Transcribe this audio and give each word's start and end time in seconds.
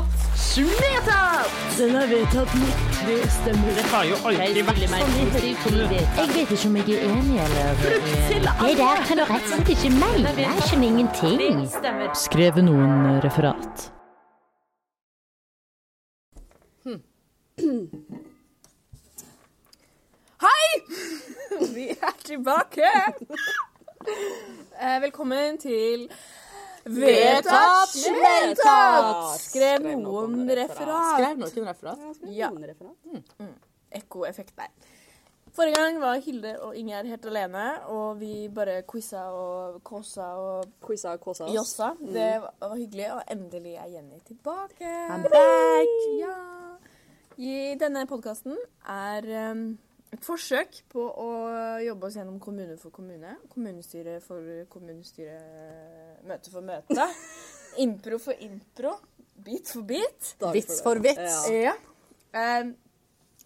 Vedtatt. 0.00 0.80
Vedtatt! 0.80 1.78
Den 1.78 1.94
er 1.94 2.06
vedtatt 2.06 2.54
med 2.54 2.72
tre 2.92 3.16
stemmer. 3.30 3.74
Det 3.76 3.84
har 3.92 4.04
jo 4.04 4.16
alltid 4.24 4.64
vært 4.66 4.78
sånn. 4.90 5.12
Jeg 5.20 6.28
vet 6.34 6.50
ikke 6.54 6.68
om 6.68 6.76
jeg 6.76 6.84
er 6.96 7.00
enig 7.10 7.36
eller 7.44 7.68
til 7.84 8.48
alle. 8.48 8.68
Det 8.68 8.76
der 8.80 8.98
kan 9.06 9.16
du 9.20 9.24
rett 9.28 9.44
og 9.44 9.48
slett 9.52 9.70
ikke 9.76 9.90
mene. 9.94 10.28
Jeg 10.40 10.66
skjønner 10.68 10.88
ingenting. 10.88 11.56
Skrev 12.16 12.54
noen 12.64 13.20
referat. 13.24 13.74
Vi 21.76 21.88
er 21.90 22.14
tilbake! 22.24 22.88
Eh, 24.80 25.02
velkommen 25.02 25.58
til 25.60 26.06
Vedtatt 26.90 27.94
vedtatt! 27.94 29.40
Skrev 29.40 29.84
noen 30.00 30.48
referat. 30.48 31.12
Skrev 31.14 31.42
noen 31.42 31.68
referat? 31.70 32.24
Ja. 32.34 32.50
Mm. 32.50 33.54
Ekkoeffekt 34.00 34.56
der. 34.58 34.72
Forrige 35.54 35.74
gang 35.82 35.96
var 35.98 36.20
Hilde 36.22 36.52
og 36.62 36.76
Ingjerd 36.78 37.08
helt 37.10 37.24
alene, 37.26 37.64
og 37.90 38.20
vi 38.20 38.48
bare 38.54 38.82
quiza 38.86 39.24
og 39.34 39.80
kåsa 39.82 40.28
og 40.38 40.68
Quiza 40.86 41.16
og 41.16 41.24
kåsa 41.24 41.44
oss. 41.48 41.54
jossa. 41.56 41.88
Det 42.00 42.28
var 42.42 42.54
var 42.60 42.76
hyggelig, 42.76 43.08
og 43.16 43.22
endelig 43.34 43.74
er 43.74 43.88
Jenny 43.96 44.20
tilbake. 44.26 44.92
I'm 45.10 45.26
back! 45.26 45.90
Ja. 46.20 46.36
I 47.40 47.74
denne 47.80 48.06
podkasten 48.06 48.56
er 48.86 49.26
um, 49.50 49.78
et 50.10 50.24
forsøk 50.26 50.80
på 50.90 51.04
å 51.22 51.28
jobbe 51.84 52.08
oss 52.08 52.16
gjennom 52.18 52.40
kommune 52.42 52.76
for 52.80 52.90
kommune, 52.94 53.36
kommunestyre 53.52 54.16
for 54.24 54.42
kommunestyre, 54.72 55.36
møte 56.26 56.50
for 56.52 56.66
møte, 56.66 57.06
impro 57.84 58.18
for 58.22 58.42
impro, 58.46 58.96
bit 59.40 59.70
for 59.70 59.86
bit. 59.86 60.32
Vits 60.56 60.80
for 60.84 61.00
vits. 61.02 61.36
Ja. 61.54 61.74
Ja. 62.32 62.60
Um, 62.60 62.74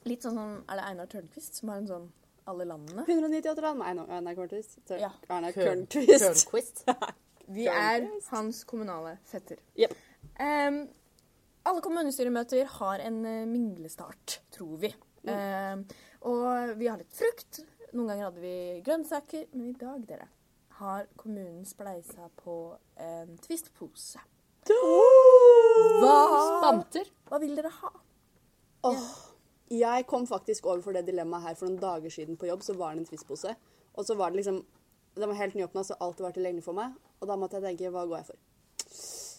litt 0.04 0.24
sånn 0.24 0.36
som 0.36 0.56
Er 0.68 0.76
det 0.76 0.82
Einar 0.90 1.06
Tørnquist 1.08 1.60
som 1.60 1.70
har 1.72 1.78
en 1.80 1.86
sånn 1.88 2.08
alle 2.50 2.66
landene? 2.68 3.04
198 3.08 3.62
land. 3.64 3.84
Einar 3.84 4.10
Erna 4.12 4.34
Korntvist. 4.36 4.80
Ja. 5.00 5.12
Køl- 5.28 5.86
Vi 7.54 7.66
er 7.68 8.06
hans 8.30 8.62
kommunale 8.68 9.18
fetter. 9.28 9.60
Yep. 9.76 9.94
Um, 10.40 10.78
alle 11.64 11.80
kommunestyremøter 11.84 12.68
har 12.78 13.00
en 13.04 13.18
eh, 13.28 13.42
minglestart, 13.48 14.38
tror 14.52 14.78
vi. 14.80 14.90
Um, 15.24 15.84
og 16.24 16.74
vi 16.80 16.88
har 16.88 17.00
litt 17.00 17.14
frukt. 17.14 17.60
Noen 17.94 18.10
ganger 18.10 18.28
hadde 18.28 18.42
vi 18.42 18.56
grønnsaker. 18.86 19.46
Men 19.52 19.68
i 19.70 19.76
dag, 19.78 20.00
dere, 20.08 20.28
har 20.80 21.06
kommunen 21.20 21.64
spleisa 21.68 22.30
på 22.40 22.56
en 23.00 23.36
Twist-pose. 23.44 24.22
Hva? 24.64 26.16
Spanter. 26.58 27.12
Hva 27.28 27.40
vil 27.42 27.54
dere 27.58 27.70
ha? 27.76 27.92
Åh, 28.88 29.04
jeg 29.72 30.06
kom 30.10 30.26
faktisk 30.28 30.66
over 30.68 30.82
for 30.84 30.96
det 30.96 31.06
dilemmaet 31.08 31.50
her 31.50 31.58
for 31.60 31.68
noen 31.68 31.80
dager 31.82 32.12
siden 32.12 32.40
på 32.40 32.48
jobb. 32.50 32.64
Så 32.66 32.76
var 32.78 32.94
det 32.94 33.04
en 33.04 33.10
Twist-pose. 33.12 33.54
Og 33.94 34.08
så 34.08 34.16
var 34.18 34.32
det 34.32 34.42
liksom 34.42 34.64
Den 35.14 35.30
var 35.30 35.36
helt 35.38 35.54
nyåpna, 35.54 35.84
så 35.86 35.94
alt 36.02 36.18
var 36.18 36.32
tilgjengelig 36.34 36.64
for 36.66 36.74
meg. 36.74 36.96
Og 37.22 37.28
da 37.30 37.36
måtte 37.38 37.60
jeg 37.60 37.68
tenke 37.68 37.92
hva 37.94 38.02
går 38.10 38.18
jeg 38.18 38.26
for? 38.32 38.40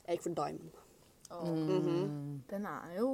Jeg 0.05 0.16
gikk 0.16 0.23
for 0.23 0.38
Diamond. 0.38 0.84
Den 1.29 2.65
er 2.69 2.95
jo 2.99 3.09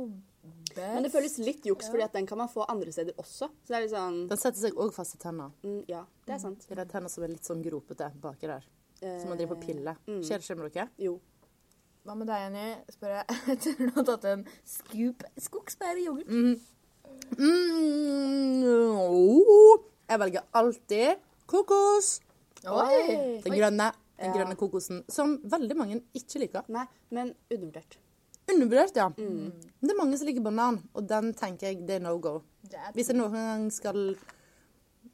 best. 0.73 0.77
Men 0.95 1.03
det 1.05 1.11
føles 1.13 1.37
litt 1.39 1.65
juks, 1.65 1.87
fordi 1.91 2.03
at 2.03 2.13
den 2.13 2.25
kan 2.27 2.37
man 2.41 2.49
få 2.51 2.65
andre 2.69 2.91
steder 2.91 3.13
også. 3.21 3.47
Så 3.49 3.67
det 3.71 3.77
er 3.77 3.85
litt 3.85 3.93
sånn 3.95 4.19
Den 4.31 4.37
setter 4.41 4.59
seg 4.65 4.73
òg 4.81 4.93
fast 4.95 5.15
i 5.15 5.17
tenna. 5.21 5.51
mm, 5.63 5.83
Ja, 5.87 6.03
det 6.25 6.35
er 6.35 6.39
sant. 6.43 6.65
Det 6.67 6.77
er 6.77 6.85
tenna 6.85 7.09
som 7.09 7.23
er 7.23 7.27
litt 7.35 7.45
sånn 7.47 7.61
gropete 7.63 8.11
baki 8.21 8.47
der. 8.49 8.65
Som 9.01 9.29
man 9.29 9.37
driver 9.39 9.55
på 9.55 9.67
pille. 9.67 9.95
Skjer 10.05 10.37
det 10.37 10.45
ikke 10.45 10.57
med 10.59 10.73
dere? 10.73 10.89
Jo. 11.01 11.19
Hva 12.05 12.15
med 12.17 12.27
deg, 12.27 12.39
Jenny? 12.41 12.67
Spør 12.89 13.11
jeg 13.15 13.25
etter 13.53 13.75
du 13.77 13.91
har 13.95 14.05
tatt 14.11 14.25
en 14.31 14.45
scoop 14.65 15.23
skogsbæryoghurt. 15.38 16.27
Mm, 17.38 18.63
oh, 18.66 19.77
jeg 20.09 20.19
velger 20.19 20.44
alltid 20.57 21.21
kokos. 21.50 22.19
Oi! 22.67 23.41
Den 23.45 23.55
grønne, 23.57 23.88
den 24.21 24.31
Ja. 24.31 24.37
grønne 24.37 24.55
kokosen. 24.59 25.03
Som 25.09 25.37
veldig 25.43 25.77
mange 25.77 26.01
ikke 26.17 26.39
liker. 26.45 26.63
Nei, 26.69 26.85
men 27.11 27.33
undervurdert. 27.51 27.97
Undervurdert, 28.51 28.95
ja. 28.97 29.07
Mm. 29.09 29.51
det 29.81 29.91
er 29.91 29.97
mange 29.97 30.17
som 30.17 30.27
liker 30.27 30.43
banan, 30.43 30.81
og 30.93 31.07
den 31.07 31.33
tenker 31.33 31.67
jeg 31.71 31.85
det 31.87 31.95
er 31.99 32.05
no 32.05 32.17
go. 32.19 32.41
Hvis 32.93 33.07
jeg 33.11 33.17
noen 33.17 33.33
gang 33.33 33.71
skal 33.71 34.15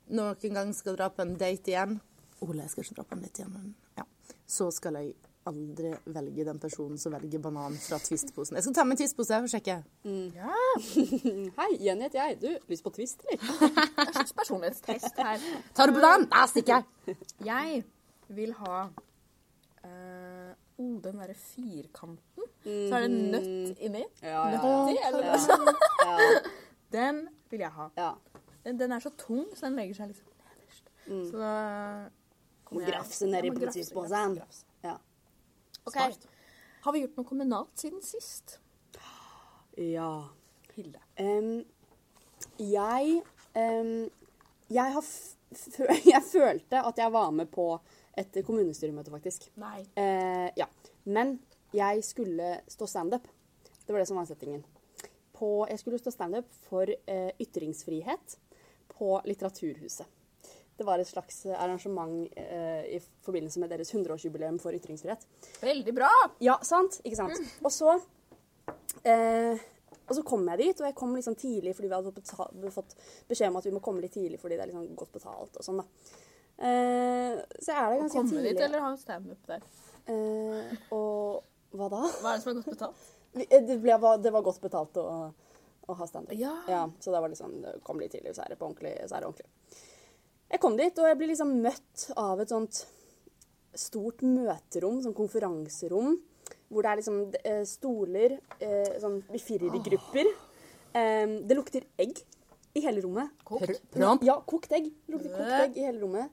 noen 0.10 0.54
gang 0.54 0.74
skal 0.76 0.96
dra 0.96 1.10
på 1.10 1.22
en 1.22 1.36
date 1.38 1.72
igjen 1.74 2.00
Ole, 2.42 2.62
jeg 2.62 2.70
skal 2.70 2.84
ikke 2.84 2.96
dra 3.00 3.04
på 3.04 3.16
en 3.18 3.22
date 3.26 3.42
igjen, 3.42 3.54
men 3.54 3.76
ja. 3.98 4.04
Så 4.48 4.70
skal 4.72 4.94
jeg 5.00 5.16
aldri 5.48 5.94
velge 6.06 6.46
den 6.46 6.60
personen 6.60 6.98
som 7.02 7.14
velger 7.16 7.40
banan 7.40 7.74
fra 7.80 7.98
Twist-posen. 8.04 8.56
Jeg 8.60 8.64
skal 8.66 8.76
ta 8.76 8.84
med 8.84 8.98
en 8.98 9.00
Twist-pose 9.02 9.40
og 9.42 9.50
sjekke. 9.50 9.78
Hei, 11.58 11.70
Jenny 11.82 12.04
heter 12.08 12.20
jeg. 12.20 12.38
Du, 12.42 12.50
lyst 12.70 12.84
på 12.84 12.92
Twist, 12.96 13.24
eller? 13.32 13.72
slags 14.18 14.34
personlighetstest 14.38 15.18
her. 15.18 15.46
Tar 15.76 15.88
du 15.90 15.96
banan? 15.98 16.28
Nei, 16.28 16.30
Da 16.36 16.46
stikker 16.52 16.84
jeg. 17.08 17.18
Jeg 17.48 17.84
vil 18.30 18.54
ha 18.60 18.78
uh, 18.88 20.52
oh, 20.78 20.96
den 21.04 21.20
derre 21.22 21.34
firkanten. 21.38 22.48
Så 22.64 22.98
er 22.98 23.06
det 23.06 23.12
nøtt 23.12 23.80
inni. 23.88 24.04
Ja, 24.22 24.48
ja. 24.52 24.58
Nøtti, 24.58 24.98
eller 25.08 25.28
noe 25.30 25.40
sånt. 25.44 25.86
Ja. 26.04 26.16
Den 26.98 27.18
vil 27.52 27.60
jeg 27.66 27.72
ha. 27.76 27.90
ja. 28.00 28.12
Den, 28.64 28.78
den 28.80 28.92
er 28.96 29.00
så 29.04 29.10
tung, 29.20 29.46
så 29.56 29.66
den 29.68 29.76
legger 29.76 29.96
seg 29.96 30.10
liksom 30.12 30.28
nederst. 30.40 30.90
Så 31.08 31.40
da 31.40 31.52
Må 32.08 32.70
kommer 32.70 32.84
jeg- 32.84 32.94
grafse 32.94 33.28
nedi 33.28 33.48
Jeg 33.48 33.54
må 33.54 33.60
grafse, 33.62 33.84
grafse, 33.96 34.40
grafse. 34.40 34.66
Ja. 34.84 34.94
Ok. 35.88 35.98
Har 36.84 36.96
vi 36.96 37.02
gjort 37.04 37.20
noe 37.20 37.28
kommunalt 37.28 37.80
siden 37.80 38.04
sist? 38.04 38.58
ja. 39.78 40.10
Hilde. 40.78 41.00
Um, 41.20 41.64
jeg 42.60 43.22
um, 43.56 44.10
jeg 44.70 44.94
har 44.94 45.06
Jeg 46.14 46.24
følte 46.32 46.82
at 46.86 46.98
jeg 47.02 47.14
var 47.14 47.32
med 47.32 47.48
på 47.52 47.70
et 48.18 48.40
kommunestyremøte, 48.46 49.14
faktisk. 49.14 49.48
Nei. 49.62 49.84
Eh, 50.00 50.50
ja. 50.58 50.68
Men 51.06 51.38
jeg 51.76 52.04
skulle 52.04 52.58
stå 52.68 52.88
standup. 52.90 53.28
Det 53.86 53.94
var 53.94 54.02
det 54.02 54.10
som 54.10 54.20
var 54.20 54.28
settingen. 54.28 54.66
På, 55.38 55.68
jeg 55.70 55.80
skulle 55.80 56.00
stå 56.02 56.12
standup 56.12 56.50
for 56.68 56.90
eh, 56.90 57.32
ytringsfrihet 57.40 58.38
på 58.98 59.22
Litteraturhuset. 59.26 60.08
Det 60.78 60.86
var 60.86 61.02
et 61.02 61.10
slags 61.10 61.46
arrangement 61.46 62.28
eh, 62.38 62.84
i 62.98 63.00
forbindelse 63.26 63.60
med 63.60 63.72
deres 63.74 63.94
100-årsjubileum 63.94 64.60
for 64.62 64.76
ytringsfrihet. 64.78 65.26
Veldig 65.62 65.94
bra! 65.96 66.10
Ja, 66.44 66.60
sant? 66.66 67.00
Ikke 67.04 67.18
sant? 67.18 67.42
Og 67.66 67.74
så 67.74 67.96
eh, 69.02 69.58
Og 70.08 70.14
så 70.16 70.24
kom 70.24 70.46
jeg 70.54 70.62
dit, 70.62 70.82
og 70.82 70.86
jeg 70.90 70.96
kom 70.98 71.16
liksom 71.18 71.36
tidlig 71.36 71.74
fordi 71.76 71.90
vi 71.90 71.98
hadde 71.98 72.14
fått, 72.14 72.54
fått 72.76 72.94
beskjed 73.28 73.50
om 73.50 73.58
at 73.60 73.66
vi 73.66 73.74
må 73.74 73.82
komme 73.84 74.04
litt 74.04 74.14
tidlig 74.14 74.40
fordi 74.40 74.56
det 74.56 74.68
er 74.68 74.72
liksom 74.72 74.94
godt 75.00 75.18
betalt 75.18 75.58
og 75.58 75.66
sånn, 75.66 75.82
da. 75.82 76.24
Eh, 76.58 77.38
så 77.62 77.74
er 77.76 77.92
det 77.92 78.00
ganske 78.02 78.08
tidlig 78.08 78.14
Komme 78.14 78.30
tidlig. 78.32 78.54
dit 78.56 78.62
eller 78.66 78.80
ha 78.86 78.96
standup 78.98 79.50
der? 79.50 79.62
Uh, 80.08 80.94
og 80.96 81.44
hva 81.78 81.90
da? 81.92 82.00
Hva 82.22 82.32
er 82.32 82.38
det 82.38 82.44
som 82.46 82.52
er 82.54 82.62
godt 82.62 82.72
betalt? 82.72 83.04
Eh, 83.38 83.62
Det, 83.68 83.76
ble, 83.84 83.98
det 84.24 84.32
var 84.34 84.42
godt 84.48 84.62
betalt 84.64 84.98
å, 84.98 85.06
å 85.88 85.98
ha 86.00 86.08
standup. 86.10 86.34
Ja. 86.40 86.88
Så 87.04 87.12
det 87.14 87.22
var 87.22 87.30
liksom 87.30 87.58
det 87.62 87.76
Kom 87.86 88.00
litt 88.02 88.12
tidlig, 88.16 88.34
så 88.38 88.46
er 88.46 88.54
det 88.56 88.58
på 88.62 88.66
ordentlig. 88.70 88.96
Så 89.06 89.18
er 89.18 89.26
det 89.26 89.30
ordentlig. 89.30 89.50
Jeg 90.48 90.62
kom 90.64 90.78
dit, 90.80 90.98
og 91.04 91.10
jeg 91.12 91.18
blir 91.20 91.28
liksom 91.34 91.52
møtt 91.62 92.06
av 92.16 92.40
et 92.40 92.50
sånt 92.54 92.86
stort 93.78 94.24
møterom, 94.26 95.02
sånn 95.04 95.14
konferanserom, 95.18 96.16
hvor 96.72 96.84
det 96.84 96.90
er 96.94 97.00
liksom 97.02 97.20
stoler 97.68 98.38
eh, 98.64 98.96
sånn 99.04 99.20
i 99.36 99.42
firergrupper. 99.44 100.30
Eh, 100.96 101.36
det 101.46 101.58
lukter 101.60 101.86
egg 102.00 102.24
i 102.78 102.82
hele 102.88 103.04
rommet. 103.04 103.30
Pr- 103.46 104.24
Ja, 104.26 104.40
kokt 104.48 104.72
egg. 104.74 104.88
Det 105.06 105.14
lukter 105.14 105.36
kokt 105.36 105.60
egg 105.68 105.78
i 105.78 105.86
hele 105.86 106.00
rommet. 106.02 106.32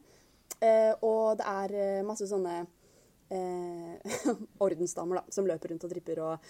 Eh, 0.61 0.93
og 1.05 1.39
det 1.41 1.47
er 1.51 1.75
eh, 1.81 2.07
masse 2.07 2.29
sånne 2.31 2.55
eh, 3.35 4.17
ordensdamer 4.65 5.21
da, 5.21 5.25
som 5.35 5.49
løper 5.49 5.73
rundt 5.73 5.87
og 5.87 5.93
tripper 5.93 6.23
og, 6.25 6.49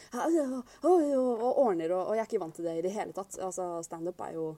og, 0.85 1.43
ordner, 1.51 1.95
og, 1.95 2.11
og 2.11 2.15
jeg 2.15 2.25
er 2.25 2.31
ikke 2.31 2.43
vant 2.45 2.57
til 2.59 2.69
det 2.69 2.79
i 2.79 2.87
det 2.87 2.95
hele 2.95 3.17
tatt. 3.17 3.39
Altså, 3.43 3.69
Standup 3.87 4.21
er 4.27 4.39
jo 4.39 4.49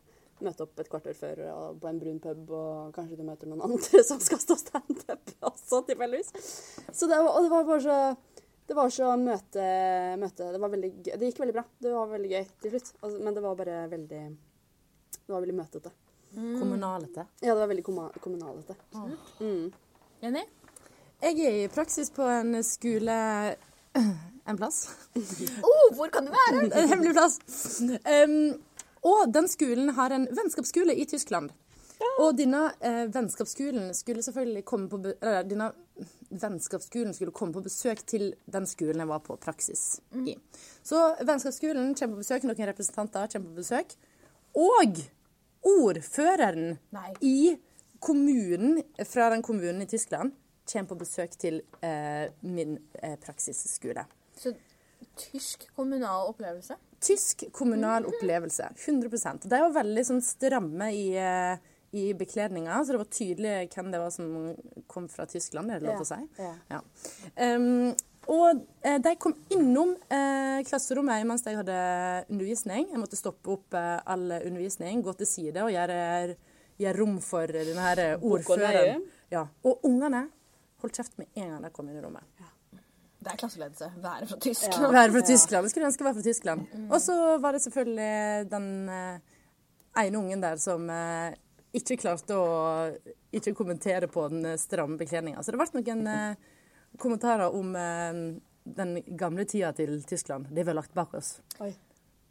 møte 0.45 0.67
opp 0.67 0.81
et 0.83 0.91
kvarter 0.93 1.17
før 1.17 1.39
på 1.81 1.89
en 1.89 1.99
brun 2.01 2.19
pub, 2.21 2.51
og 2.53 2.97
kanskje 2.97 3.17
du 3.17 3.23
møter 3.25 3.49
noen 3.49 3.63
andre 3.65 4.03
som 4.09 4.21
skal 4.21 4.43
stå 4.43 4.59
standup 4.61 5.37
også, 5.41 5.81
tilfeldigvis. 5.89 6.33
Så 6.93 7.09
det 7.09 7.23
og 7.23 7.39
det 7.41 7.53
var 7.53 7.69
bare 7.69 7.85
så 7.85 8.01
det 8.67 8.75
var 8.75 8.91
så 8.91 9.13
møte, 9.15 9.65
møte 10.19 10.49
Det 10.51 10.59
var 10.59 10.73
veldig. 10.73 10.89
Det 11.07 11.29
gikk 11.29 11.39
veldig 11.39 11.55
bra. 11.55 11.63
Det 11.79 11.93
var 11.95 12.09
veldig 12.11 12.31
gøy 12.33 12.49
til 12.65 12.73
slutt. 12.75 12.89
Altså, 12.99 13.21
men 13.23 13.37
det 13.37 13.45
var 13.45 13.61
bare 13.61 13.77
veldig 13.93 14.23
Det 15.15 15.31
var 15.31 15.45
veldig 15.45 15.55
møtete. 15.55 15.93
Kommunalete. 16.37 17.27
Ja, 17.41 17.55
det 17.55 17.61
var 17.61 17.71
veldig 17.73 17.85
kommunalete. 18.21 18.77
Mm. 19.41 19.73
Jenny? 20.21 20.45
Jeg 21.23 21.41
er 21.49 21.59
i 21.65 21.69
praksis 21.73 22.11
på 22.13 22.27
en 22.29 22.59
skole 22.65 23.17
en 24.49 24.57
plass. 24.57 24.89
Oh, 25.65 25.95
hvor 25.97 26.13
kan 26.13 26.29
det 26.29 26.35
være? 26.37 26.67
En 26.67 26.89
hemmelig 26.93 27.15
plass. 27.17 27.39
Um, 27.81 28.59
og 29.07 29.33
den 29.33 29.49
skolen 29.49 29.95
har 29.97 30.13
en 30.13 30.29
vennskapsskole 30.35 30.95
i 30.95 31.07
Tyskland. 31.09 31.55
Og 32.21 32.37
denne 32.37 32.67
eh, 32.85 33.07
vennskapsskolen 33.13 33.95
skulle 33.97 34.23
selvfølgelig 34.25 34.65
komme 34.69 34.89
på 34.93 34.99
be 35.01 35.15
eller, 35.17 35.47
denne 35.49 35.71
vennskapsskolen 36.29 37.15
skulle 37.17 37.33
komme 37.33 37.57
på 37.57 37.63
besøk 37.65 38.03
til 38.09 38.35
den 38.53 38.67
skolen 38.69 39.01
jeg 39.01 39.09
var 39.09 39.23
på 39.25 39.37
praksis 39.41 40.03
i. 40.13 40.35
Så 40.85 41.01
vennskapsskolen 41.25 41.95
kommer 41.97 42.19
på 42.19 42.25
besøk, 42.25 42.45
noen 42.45 42.69
representanter 42.69 43.31
kommer 43.33 43.55
på 43.55 43.63
besøk. 43.63 43.97
Og 44.57 45.01
ordføreren 45.67 46.77
Nei. 46.95 47.13
i 47.21 47.39
kommunen, 48.03 48.81
fra 49.09 49.31
den 49.33 49.43
kommunen 49.43 49.83
i 49.83 49.89
Tyskland 49.91 50.35
kommer 50.67 50.89
på 50.91 50.99
besøk 50.99 51.37
til 51.39 51.61
eh, 51.85 52.27
min 52.43 52.77
eh, 53.03 53.15
praksisskole. 53.23 54.03
Så 54.37 54.53
tysk 55.17 55.69
kommunal 55.77 56.33
opplevelse. 56.33 56.77
Tysk 57.01 57.47
kommunal 57.55 58.07
opplevelse. 58.09 58.69
100% 58.75 59.47
De 59.47 59.63
var 59.63 59.75
veldig 59.77 60.05
sånn 60.09 60.23
stramme 60.25 60.91
i, 60.95 61.07
eh, 61.21 61.63
i 61.97 62.09
bekledninga, 62.19 62.81
så 62.83 62.97
det 62.97 63.03
var 63.05 63.13
tydelig 63.15 63.55
hvem 63.75 63.93
det 63.95 64.03
var 64.03 64.13
som 64.15 64.35
kom 64.91 65.09
fra 65.13 65.29
Tyskland. 65.31 65.71
Er 65.71 65.81
det 65.81 65.89
lov 65.89 66.03
til 66.03 66.09
å 66.09 66.11
si? 66.11 66.43
Ja. 66.43 66.53
Ja. 66.75 66.83
Um, 67.55 67.95
og 68.33 68.63
eh, 68.83 68.99
de 69.03 69.13
kom 69.23 69.35
innom 69.55 69.95
eh, 70.11 70.61
klasserommet 70.67 71.27
mens 71.29 71.45
jeg 71.47 71.59
hadde 71.61 71.77
undervisning. 72.33 72.89
Jeg 72.93 73.01
måtte 73.01 73.19
stoppe 73.19 73.55
opp 73.55 73.77
eh, 73.79 73.99
all 74.03 74.27
undervisning, 74.41 75.03
gå 75.05 75.15
til 75.21 75.31
side 75.31 75.63
og 75.63 75.71
gjøre, 75.75 75.99
gjøre 76.83 76.97
rom 76.99 77.21
for 77.25 77.53
denne 77.55 77.87
her 77.87 78.03
eh, 78.03 78.27
ordføreren. 78.27 79.07
Ja. 79.33 79.47
Og 79.67 79.87
ungene 79.87 80.27
holdt 80.83 80.99
kjeft 80.99 81.17
med 81.21 81.31
en 81.39 81.55
gang 81.55 81.67
de 81.67 81.73
kom 81.75 81.89
inn 81.91 82.01
i 82.01 82.05
rommet. 82.05 82.27
Det 83.27 83.33
er 83.33 83.39
klasseledelse. 83.41 83.89
Være 84.03 84.27
fra 84.31 84.37
Tyskland. 84.43 84.93
Være 84.95 85.13
fra 85.17 85.23
Tyskland. 85.27 85.65
Jeg 85.67 85.73
skulle 85.73 85.89
ønske 85.89 86.05
jeg 86.05 86.07
var 86.07 86.19
fra 86.19 86.27
Tyskland. 86.27 86.67
Og 86.87 87.01
så 87.03 87.17
var 87.43 87.57
det 87.57 87.63
selvfølgelig 87.65 88.51
den 88.53 88.69
eh, 88.93 89.39
ene 90.05 90.21
ungen 90.21 90.45
der 90.45 90.61
som 90.63 90.91
eh, 90.91 91.39
ikke 91.77 91.99
klarte 92.05 92.37
å 92.39 92.51
ikke 93.35 93.55
kommentere 93.57 94.07
på 94.09 94.29
den 94.33 94.53
stramme 94.61 94.99
bekledninga. 95.01 95.43
Så 95.43 95.53
det 95.53 95.61
ble 95.61 95.83
noen 95.83 96.37
kommentarer 96.99 97.55
om 97.55 97.77
eh, 97.77 98.21
den 98.77 99.03
gamle 99.07 99.45
tida 99.45 99.73
til 99.73 100.03
Tyskland. 100.05 100.49
Det 100.51 100.63
vi 100.63 100.71
har 100.71 100.79
lagt 100.79 100.95
bak 100.95 101.15
oss. 101.15 101.41
Oi. 101.61 101.73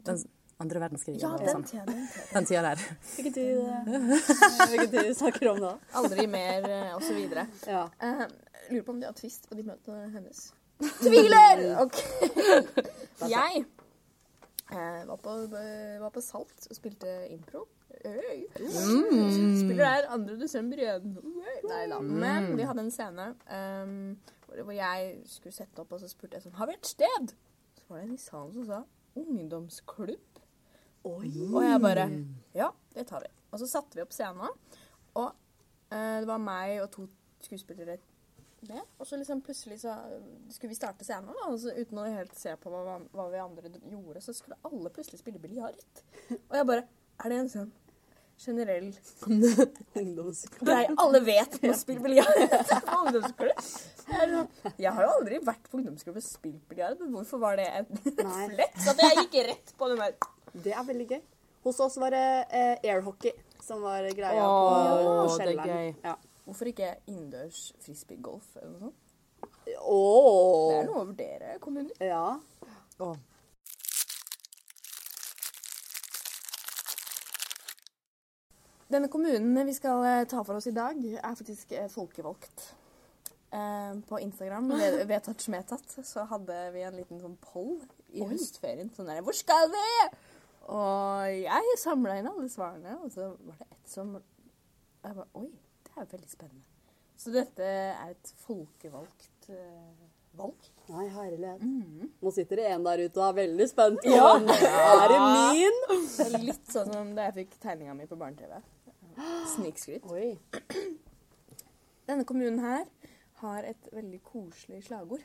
Den 0.06 0.18
andre 0.62 0.80
verdenskrigen 0.80 1.20
Ja, 1.20 1.36
den 1.40 1.48
sånn. 1.52 1.64
tjener 1.68 1.92
den. 1.92 2.08
Den 2.32 2.48
tida 2.48 2.62
der. 2.62 2.82
Hvilken 3.14 3.32
tid, 3.36 3.56
hvilken 4.72 4.90
tid 4.92 5.10
snakker 5.16 5.46
du 5.46 5.50
om 5.54 5.62
da? 5.64 5.72
Aldri 6.00 6.26
mer, 6.30 6.68
eh, 6.70 7.08
videre. 7.16 7.46
Ja. 7.68 7.86
Uh, 8.02 8.26
lurer 8.70 8.84
på 8.86 8.94
om 8.94 9.00
de 9.00 9.08
har 9.08 9.16
twist 9.16 9.48
på 9.48 9.58
de 9.58 9.66
møtene 9.66 10.10
hennes. 10.14 10.46
Tviler! 11.04 11.64
OK. 11.84 12.00
Jeg 13.36 13.64
uh, 14.72 15.02
var, 15.08 15.16
på, 15.16 15.38
var 15.52 16.12
på 16.12 16.24
Salt 16.24 16.68
og 16.70 16.78
spilte 16.78 17.18
impro. 17.32 17.66
Øy. 18.04 18.44
Spiller 19.56 19.84
der 19.84 20.08
2. 20.12 20.36
desember 20.40 20.80
igjen. 20.80 21.16
Nei 21.66 21.84
da. 21.90 22.00
Men 22.00 22.52
vi 22.58 22.66
hadde 22.68 22.84
en 22.84 22.92
scene 22.94 23.28
um, 23.50 24.16
hvor, 24.46 24.72
jeg 24.72 25.14
skulle 25.26 25.54
sette 25.54 25.82
opp, 25.82 25.94
og 25.96 26.02
så 26.02 26.10
spurte 26.10 26.38
jeg 26.38 26.46
sånn 26.46 26.56
Har 26.58 26.70
vi 26.70 26.76
et 26.76 26.88
sted? 26.88 27.32
Så 27.78 27.86
var 27.88 28.00
det 28.00 28.08
en 28.08 28.16
i 28.16 28.20
salen 28.20 28.52
som 28.54 28.66
sa 28.68 28.82
ungdomsklubb. 29.16 30.42
Oi. 31.06 31.30
Og 31.48 31.62
jeg 31.64 31.80
bare 31.82 32.08
Ja, 32.56 32.70
det 32.94 33.06
tar 33.08 33.24
vi. 33.24 33.32
Og 33.52 33.62
så 33.62 33.70
satte 33.70 33.96
vi 33.96 34.04
opp 34.04 34.14
scenen. 34.14 34.60
Og 35.16 35.30
uh, 35.30 36.18
det 36.20 36.28
var 36.28 36.42
meg 36.42 36.82
og 36.84 36.90
to 36.94 37.06
skuespillere 37.46 37.98
med. 38.66 38.82
Og 38.98 39.06
så 39.06 39.18
liksom 39.20 39.40
plutselig 39.44 39.80
så 39.80 39.94
skulle 40.50 40.72
vi 40.72 40.78
starte 40.78 41.06
scenen, 41.06 41.30
da, 41.30 41.48
og 41.50 41.58
så 41.62 41.74
uten 41.76 42.00
å 42.00 42.06
helt 42.10 42.34
se 42.38 42.54
på 42.60 42.72
hva, 42.72 42.98
hva 43.14 43.26
vi 43.32 43.42
andre 43.42 43.72
gjorde, 43.92 44.22
så 44.24 44.34
skulle 44.34 44.58
alle 44.66 44.92
plutselig 44.92 45.20
spille 45.20 45.42
biljard. 45.42 45.82
Og 46.30 46.56
jeg 46.60 46.70
bare 46.72 46.86
Er 47.24 47.32
det 47.32 47.36
en 47.40 47.48
sånn 47.48 47.68
generell 48.38 48.90
Ungdomsklubb. 50.00 50.68
Nei, 50.68 50.84
alle 51.02 51.20
vet 51.24 51.56
å 51.64 51.72
spille 51.76 52.02
biljard? 52.04 52.42
på 52.86 52.98
ungdomsklubb? 53.06 53.62
Jeg 54.76 54.92
har 54.92 55.02
jo 55.06 55.12
aldri 55.16 55.40
vært 55.44 55.70
på 55.70 55.80
ungdomsklubb 55.80 56.18
og 56.20 56.24
spilt 56.26 56.62
biljard, 56.70 57.00
men 57.00 57.14
hvorfor 57.16 57.40
var 57.42 57.56
det 57.60 57.66
en 57.80 57.88
flett? 58.52 58.76
Så 58.82 58.92
at 58.92 59.02
jeg 59.02 59.24
gikk 59.24 59.38
rett 59.50 59.72
på 59.78 59.88
den 59.92 60.02
der 60.04 60.14
Det 60.66 60.74
er 60.76 60.86
veldig 60.88 61.08
gøy. 61.14 61.22
Hos 61.66 61.80
oss 61.82 61.96
var 61.98 62.14
det 62.14 62.26
eh, 62.54 62.76
airhockey 62.92 63.32
som 63.64 63.80
var 63.82 64.04
greia 64.14 64.44
Åh, 64.44 64.58
på, 64.62 64.74
det 64.76 65.06
på 65.06 65.14
er 65.16 65.32
kjelleren. 65.40 65.96
Ja. 66.04 66.12
Hvorfor 66.46 66.70
ikke 66.70 66.92
innendørs 67.10 67.62
frisbeegolf 67.82 68.52
eller 68.60 68.76
noe 68.76 68.84
sånt? 68.84 69.02
Åh. 69.82 70.68
Det 70.70 70.76
er 70.76 70.86
noe 70.86 71.00
å 71.00 71.08
vurdere, 71.08 71.56
kommuner. 71.64 71.96
Ja. 71.98 72.36
Åh. 73.02 73.16
Denne 78.92 79.08
kommunen 79.10 79.66
vi 79.66 79.74
skal 79.74 80.04
eh, 80.06 80.24
ta 80.30 80.42
for 80.46 80.60
oss 80.60 80.68
i 80.70 80.74
dag, 80.74 80.98
er 81.18 81.34
faktisk 81.38 81.72
eh, 81.74 81.88
folkevalgt. 81.90 82.68
Eh, 83.56 83.92
på 84.08 84.20
Instagram, 84.22 84.68
ved- 84.78 85.00
vedtatt 85.12 85.42
smedtatt, 85.42 85.96
så 86.06 86.24
hadde 86.30 86.58
vi 86.74 86.84
en 86.86 86.96
liten 86.98 87.20
sånn 87.22 87.36
poll 87.42 87.80
i 88.14 88.22
høstferien. 88.26 88.90
Sånn 88.94 89.10
der 89.10 89.22
'Hvor 89.26 89.34
skal 89.34 89.70
vi?' 89.74 90.08
Og 90.66 91.30
jeg 91.46 91.76
samla 91.78 92.16
inn 92.18 92.26
alle 92.26 92.48
svarene, 92.50 92.96
og 93.02 93.10
så 93.14 93.28
var 93.46 93.58
det 93.60 93.66
ett 93.70 93.90
som 93.90 94.16
Jeg 94.16 95.14
bare 95.14 95.26
Oi, 95.38 95.46
det 95.86 95.92
er 96.02 96.08
veldig 96.10 96.30
spennende. 96.30 96.64
Så 97.16 97.30
dette 97.32 97.62
er 97.64 98.10
et 98.10 98.32
folkevalgt 98.42 99.46
uh, 99.48 100.06
valg. 100.36 100.66
Nei, 100.90 101.06
herlighet. 101.14 101.62
Mhm. 101.62 102.10
Nå 102.20 102.32
sitter 102.34 102.56
det 102.60 102.66
en 102.72 102.84
der 102.84 103.04
ute 103.06 103.20
og 103.22 103.28
er 103.28 103.36
veldig 103.46 103.68
spent. 103.70 104.02
på 104.02 104.10
ja. 104.10 104.32
Er 104.34 105.08
det 105.14 105.20
min? 105.22 105.78
Er 106.26 106.38
litt 106.42 106.66
sånn 106.74 106.90
som 106.92 107.14
da 107.14 107.28
jeg 107.30 107.34
fikk 107.38 107.54
tegninga 107.62 107.94
mi 107.94 108.06
på 108.10 108.18
barne-TV. 108.18 108.58
Snikskryt. 109.54 110.04
Oi. 110.12 110.38
Denne 112.06 112.24
kommunen 112.28 112.58
her 112.62 112.84
har 113.42 113.66
et 113.68 113.88
veldig 113.92 114.20
koselig 114.24 114.82
slagord. 114.86 115.24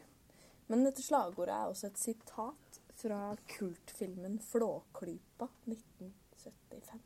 Men 0.72 0.86
dette 0.88 1.04
slagordet 1.04 1.54
er 1.54 1.68
også 1.72 1.90
et 1.92 2.00
sitat 2.00 2.80
fra 3.02 3.20
kultfilmen 3.58 4.38
Flåklypa 4.46 5.48
1975. 5.68 7.02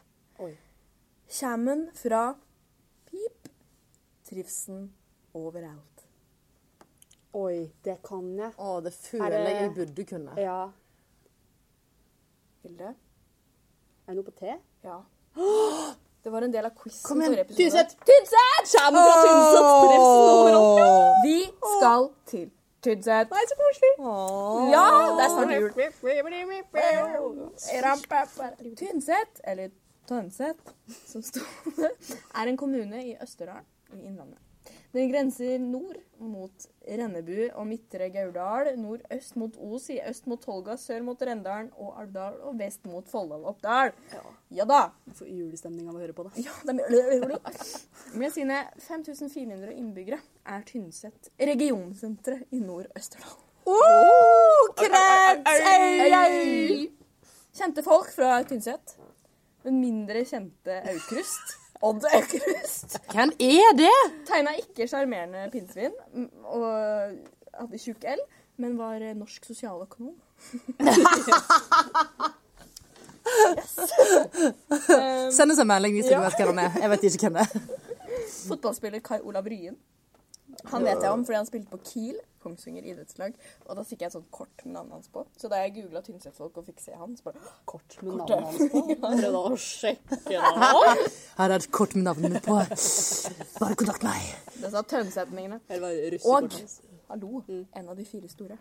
Oi. 0.45 0.51
Kjemmen 1.31 1.87
fra 1.97 2.23
pip, 3.09 3.49
trivselen 4.27 4.91
overalt. 5.35 6.03
Oi, 7.35 7.65
det 7.83 7.97
kan 8.05 8.29
jeg. 8.39 8.53
Å, 8.61 8.77
det 8.85 8.93
føler 8.95 9.25
Er 9.33 9.43
det- 9.49 9.55
jeg 9.61 9.73
burde 9.75 10.05
kunne. 10.13 10.35
Ja. 10.39 10.59
Hilde? 12.63 12.93
Er 14.05 14.13
det 14.13 14.15
noe 14.15 14.29
på 14.29 14.35
T? 14.39 14.53
Ja. 14.85 15.01
Det 16.25 16.31
var 16.33 16.41
en 16.41 16.53
del 16.53 16.65
av 16.65 16.71
quizen. 16.81 17.19
Tynset! 17.53 17.91
Tynset! 18.09 18.69
Kjem 18.71 18.95
fra 18.97 19.15
Tynset! 19.21 19.65
Trivselen 19.85 20.29
overalt. 20.33 21.19
Vi 21.25 21.35
skal 21.75 22.07
til 22.31 22.47
Tynset. 22.85 23.29
Nei, 23.33 23.43
så 23.51 23.57
koselig. 23.59 23.91
Ja, 24.71 24.85
det 25.17 25.23
er 25.27 25.29
snart 25.35 25.53
jul. 25.53 25.69
Tynset, 28.81 29.41
eller 29.53 29.69
Tønset, 30.09 30.73
som 31.09 31.21
står 31.25 31.45
det, 31.77 31.93
er 32.41 32.51
en 32.51 32.57
kommune 32.57 33.05
i 33.05 33.15
Østerdalen 33.21 33.65
i 33.93 34.01
Innlandet. 34.09 34.41
Den 34.95 35.09
grenser 35.11 35.59
nord 35.59 35.97
mot 36.23 36.65
Rennebu 36.87 37.49
og 37.59 37.65
Midtre 37.67 38.05
Gauldal, 38.13 38.69
nordøst 38.79 39.35
mot 39.35 39.57
Os, 39.59 39.89
i 39.91 39.97
øst 40.07 40.29
mot 40.31 40.39
Tolga, 40.39 40.77
sør 40.79 41.01
mot 41.03 41.19
Rendalen 41.27 41.67
og 41.75 41.97
Alvdal 41.99 42.37
og 42.47 42.55
vest 42.61 42.85
mot 42.87 43.09
Folldal 43.11 43.43
og 43.43 43.49
Oppdal. 43.51 43.91
Ja 44.55 44.63
da! 44.69 44.85
Jeg 45.09 45.17
får 45.17 45.33
julestemning 45.33 45.89
av 45.91 45.97
å 45.97 46.03
høre 46.03 46.15
på 46.15 46.23
det. 46.29 46.45
Ja, 46.45 46.55
de... 46.63 46.77
Med 48.15 48.31
sine 48.31 48.61
5400 48.85 49.75
innbyggere 49.75 50.21
er 50.47 50.63
Tynset 50.69 51.27
regionsenteret 51.51 52.55
i 52.55 52.63
Nord-Østerdal. 52.63 53.35
Oh, 53.67 54.71
krets! 54.79 55.59
Kjente 57.59 57.83
folk 57.83 58.15
fra 58.15 58.39
Tynset. 58.47 58.95
Men 59.67 59.83
mindre 59.83 60.23
kjente 60.23 60.79
Aukrust. 60.93 61.64
Odd 61.81 62.05
Aukrust. 62.13 62.97
Hvem 63.11 63.31
er 63.39 63.75
det? 63.77 63.91
Tegna 64.27 64.53
ikke 64.61 64.87
sjarmerende 64.89 65.49
pinnsvin 65.53 65.93
og 66.47 66.65
hadde 67.59 67.79
tjukk 67.81 68.03
L, 68.15 68.21
men 68.63 68.77
var 68.79 69.01
eh, 69.03 69.13
norsk 69.17 69.45
sosialøkonom. 69.45 70.15
Send 75.31 75.51
oss 75.51 75.59
en 75.59 75.67
melding 75.69 75.97
hvis 75.97 76.07
du 76.09 76.13
Ja. 76.15 76.21
vet 76.23 76.37
hvem 76.39 76.53
han 76.57 76.59
er. 76.65 76.79
Jeg 76.81 76.89
vet 76.93 77.03
ikke 77.09 77.29
hvem 77.29 77.33
det 77.39 77.45
er. 77.45 77.49
Fotballspiller 78.47 78.99
Kai 79.03 79.19
Olav 79.23 79.45
Ryen. 79.49 79.75
Han 80.71 80.85
vet 80.87 81.03
jeg 81.03 81.11
om 81.11 81.25
fordi 81.25 81.37
han 81.37 81.47
spilte 81.49 81.71
på 81.71 81.79
Kiel, 81.89 82.17
Kongsvinger 82.45 82.85
idrettslag. 82.85 83.33
Og 83.65 83.77
da 83.77 83.83
fikk 83.87 84.03
jeg 84.03 84.11
et 84.11 84.15
sånt 84.15 84.27
kort 84.33 84.65
med 84.65 84.75
navnet 84.75 84.99
hans 84.99 85.09
på. 85.13 85.23
Så 85.39 85.49
da 85.49 85.61
jeg 85.63 85.73
googla 85.79 86.01
Tynset-folk 86.05 86.59
og 86.61 86.67
fikk 86.67 86.83
se 86.83 86.93
han, 86.97 87.15
så 87.17 87.29
bare 87.29 87.53
Kort 87.65 87.97
med 88.01 88.19
navnet 88.21 88.45
hans 88.45 88.73
på. 88.73 88.83
Prøvde 89.01 89.31
han 89.31 89.39
å 89.39 89.61
sjekke 89.61 90.19
det? 90.27 90.41
Her 91.39 91.49
er 91.49 91.57
et 91.57 91.69
kort 91.73 91.95
med 91.97 92.05
navnet 92.09 92.37
mitt 92.37 92.45
på. 92.45 92.59
Bare 93.61 93.79
kontakt 93.81 94.05
meg. 94.05 94.29
Det 94.59 94.71
sa 94.73 94.85
Tønsetningene. 94.85 95.61
Og 95.65 95.87
hallo, 96.29 96.45
mm. 96.45 97.01
hallo, 97.09 97.43
en 97.49 97.89
av 97.89 97.97
de 97.97 98.07
fire 98.07 98.29
store. 98.29 98.59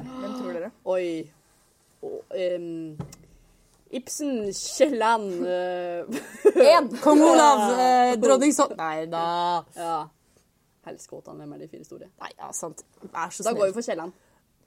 Hvem 0.00 0.38
tror 0.38 0.54
dere? 0.56 0.72
Oi. 0.88 1.06
Oh, 2.00 2.20
um. 2.32 2.96
Ibsen, 3.90 4.52
Kielland 4.54 5.46
Én! 6.54 6.84
Uh. 6.92 7.00
Kong 7.02 7.20
Olav, 7.20 7.58
uh, 7.58 8.16
dronning 8.22 8.54
Sol... 8.54 8.70
Nei 8.78 9.06
da. 9.10 9.64
Ja. 9.74 9.96
Helskåtan, 10.90 11.38
hvem 11.40 11.54
er 11.56 11.62
de 11.64 11.68
fire 11.72 11.86
store? 11.88 12.10
Nei, 12.20 12.32
ja, 12.36 12.50
sant. 12.56 12.84
Vær 13.14 13.32
så 13.34 13.46
Da 13.46 13.54
går 13.56 13.70
vi 13.70 13.76
for 13.78 13.86
Kielland. 13.88 14.12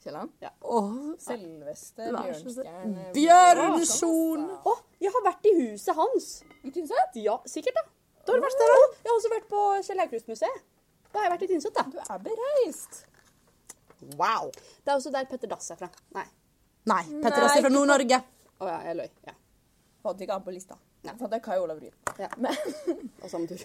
Kielland. 0.03 0.33
Åh, 0.67 0.91
Selveste. 1.23 2.09
Bjørnstjerne 2.11 3.05
Bjørnson! 3.15 4.43
Å, 4.67 4.73
jeg 4.99 5.13
har 5.15 5.23
vært 5.29 5.47
i 5.47 5.53
huset 5.61 5.95
hans! 5.95 6.29
I 6.63 6.71
Tynset? 6.75 7.19
Ja, 7.23 7.37
sikkert, 7.47 7.77
da. 7.79 7.85
Da 8.23 8.33
har 8.33 8.39
du 8.41 8.45
vært 8.45 8.59
der 8.63 8.73
òg. 8.75 8.85
Jeg 9.03 9.09
har 9.11 9.17
også 9.19 9.31
vært 9.33 9.47
på 9.51 9.61
Kjell 9.87 10.03
Aukrust-museet. 10.03 10.61
Da 11.13 11.19
har 11.21 11.27
jeg 11.27 11.33
vært 11.35 11.45
i 11.45 11.49
Tynset, 11.53 11.75
da. 11.77 11.85
Du 11.93 11.97
er 12.03 12.21
bereist. 12.27 12.99
Wow. 14.19 14.49
Det 14.83 14.91
er 14.91 14.97
også 14.97 15.11
der 15.15 15.27
Petter 15.31 15.51
Dass 15.51 15.71
er 15.71 15.79
fra. 15.79 15.89
Nei. 16.17 16.25
Nei, 16.91 17.01
Petter 17.23 17.39
Dass 17.45 17.57
er 17.57 17.63
fra 17.67 17.71
Nord-Norge. 17.71 18.19
Å 18.59 18.69
ja, 18.73 18.77
jeg 18.89 18.99
løy. 18.99 19.09
Ja. 19.29 19.35
Hadde 20.03 20.25
ikke 20.25 20.35
han 20.39 20.43
på 20.43 20.55
lista. 20.55 20.75
Nei. 21.07 21.15
For 21.19 21.31
det 21.31 21.39
er 21.39 21.43
Kai 21.47 21.59
Olav 21.63 21.79
Ryen. 21.79 21.95
ja. 22.19 22.31
Men 22.43 22.55
Og 23.23 23.29
samme 23.31 23.47
tur. 23.47 23.63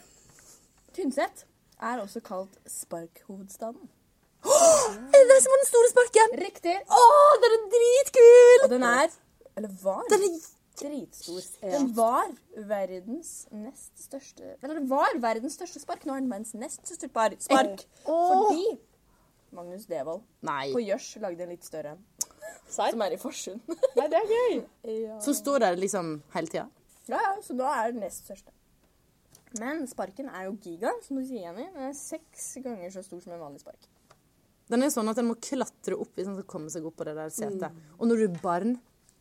Tynset 0.94 1.44
er 1.80 2.02
også 2.02 2.20
kalt 2.25 2.58
Sparkhovedstaden. 2.66 3.88
Er 4.44 5.25
det 5.28 5.35
er 5.35 5.42
som 5.42 5.52
var 5.52 5.62
den 5.62 5.70
store 5.70 5.88
sparken? 5.90 6.37
Riktig. 6.44 6.76
Å, 6.87 7.02
den 7.42 7.56
er 7.56 7.64
dritkul! 7.75 8.62
Og 8.64 8.70
den 8.70 8.87
er 8.87 9.08
Eller 9.58 9.73
var 9.82 10.04
Den 10.12 10.25
er 10.28 10.37
dritstor. 10.78 11.40
Den 11.64 11.88
var 11.97 12.28
verdens 12.68 13.32
nest 13.50 13.92
største 13.99 14.54
Eller 14.62 14.78
den 14.78 14.87
var 14.90 15.16
verdens 15.18 15.58
største 15.58 15.82
spark. 15.82 16.06
Nå 16.06 16.14
er 16.14 16.23
den 16.23 16.30
verdens 16.30 16.54
nest 16.54 16.87
største 16.87 17.11
spark. 17.49 17.82
Oh. 18.04 18.28
Fordi 18.30 18.78
Magnus 19.56 19.88
Devold 19.88 20.23
Nei. 20.44 20.68
på 20.75 20.85
Gjørs 20.85 21.16
lagde 21.23 21.47
en 21.47 21.54
litt 21.54 21.66
større 21.66 21.97
en. 21.97 22.04
Som 22.68 23.00
er 23.00 23.16
i 23.16 23.18
Forsund. 23.20 23.62
Nei, 23.97 24.06
det 24.12 24.18
er 24.18 24.28
gøy. 24.28 24.58
ja. 25.08 25.18
Som 25.25 25.35
står 25.37 25.64
der 25.64 25.80
liksom 25.80 26.18
hele 26.35 26.52
tida. 26.52 26.68
ja, 27.08 27.16
ja, 27.16 27.35
så 27.42 27.56
nå 27.56 27.64
er 27.64 27.94
den 27.94 28.02
nest 28.04 28.26
største. 28.26 28.52
Men 29.57 29.87
sparken 29.88 30.28
er 30.28 30.49
jo 30.49 30.57
giga, 30.61 30.93
som 31.07 31.17
du 31.17 31.25
sier, 31.25 31.47
Jenny. 31.49 31.64
Den 31.73 31.88
er 31.88 31.95
seks 31.97 32.50
ganger 32.64 32.93
så 32.93 33.05
stor 33.07 33.23
som 33.25 33.33
en 33.33 33.40
vanlig 33.40 33.62
spark. 33.64 33.88
Den 34.69 34.85
er 34.85 34.93
sånn 34.93 35.09
at 35.09 35.19
en 35.21 35.31
må 35.31 35.38
klatre 35.40 35.97
opp 35.97 36.12
hvis 36.19 36.28
den 36.28 36.37
skal 36.37 36.49
komme 36.52 36.73
seg 36.73 36.85
opp 36.85 36.99
på 37.00 37.07
det 37.09 37.17
der 37.17 37.33
setet. 37.33 37.81
Og 37.97 38.11
når 38.11 38.21
du 38.21 38.26
er 38.28 38.43
barn 38.45 38.76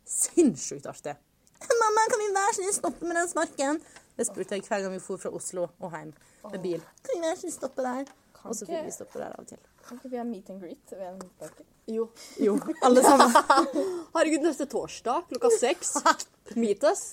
Sinnssykt 0.07 0.85
artig. 0.87 1.17
'Mamma, 1.59 2.03
kan 2.09 2.21
vi 2.21 2.27
være 2.31 2.53
snill 2.55 2.73
stoppe 2.73 3.07
med 3.07 3.17
den 3.17 3.27
sparken?' 3.27 3.81
Det 4.17 4.25
spurte 4.25 4.55
jeg 4.55 4.63
hver 4.63 4.85
gang 4.85 4.93
vi 4.93 4.99
for 5.03 5.19
fra 5.19 5.29
Oslo 5.35 5.67
og 5.67 5.91
hjem 5.91 6.13
med 6.51 6.61
bil. 6.63 6.85
Kan 7.03 7.19
vi 7.19 7.27
være 7.27 7.39
snill 7.41 7.53
stoppe 7.53 7.83
der? 7.83 8.07
Kan 8.37 8.51
Og 8.51 8.55
så 8.55 8.65
fikk 8.69 8.85
vi 8.85 8.93
stoppe 8.95 9.19
der 9.19 9.35
av 9.35 9.43
og 9.43 9.49
til. 9.49 9.59
Kan 9.83 9.99
ikke 9.99 10.11
vi 10.13 10.17
ha 10.21 10.23
meet 10.23 10.49
and 10.53 10.61
greet 10.63 10.93
ved 10.93 11.03
den 11.03 11.29
sparken? 11.35 11.67
Jo. 11.91 12.07
Jo, 12.39 12.55
alle 12.87 13.03
sammen. 13.03 13.35
Herregud, 14.15 14.47
neste 14.47 14.65
torsdag 14.71 15.27
klokka 15.29 15.51
seks. 15.59 15.95
Meet 16.61 16.83
us. 16.87 17.03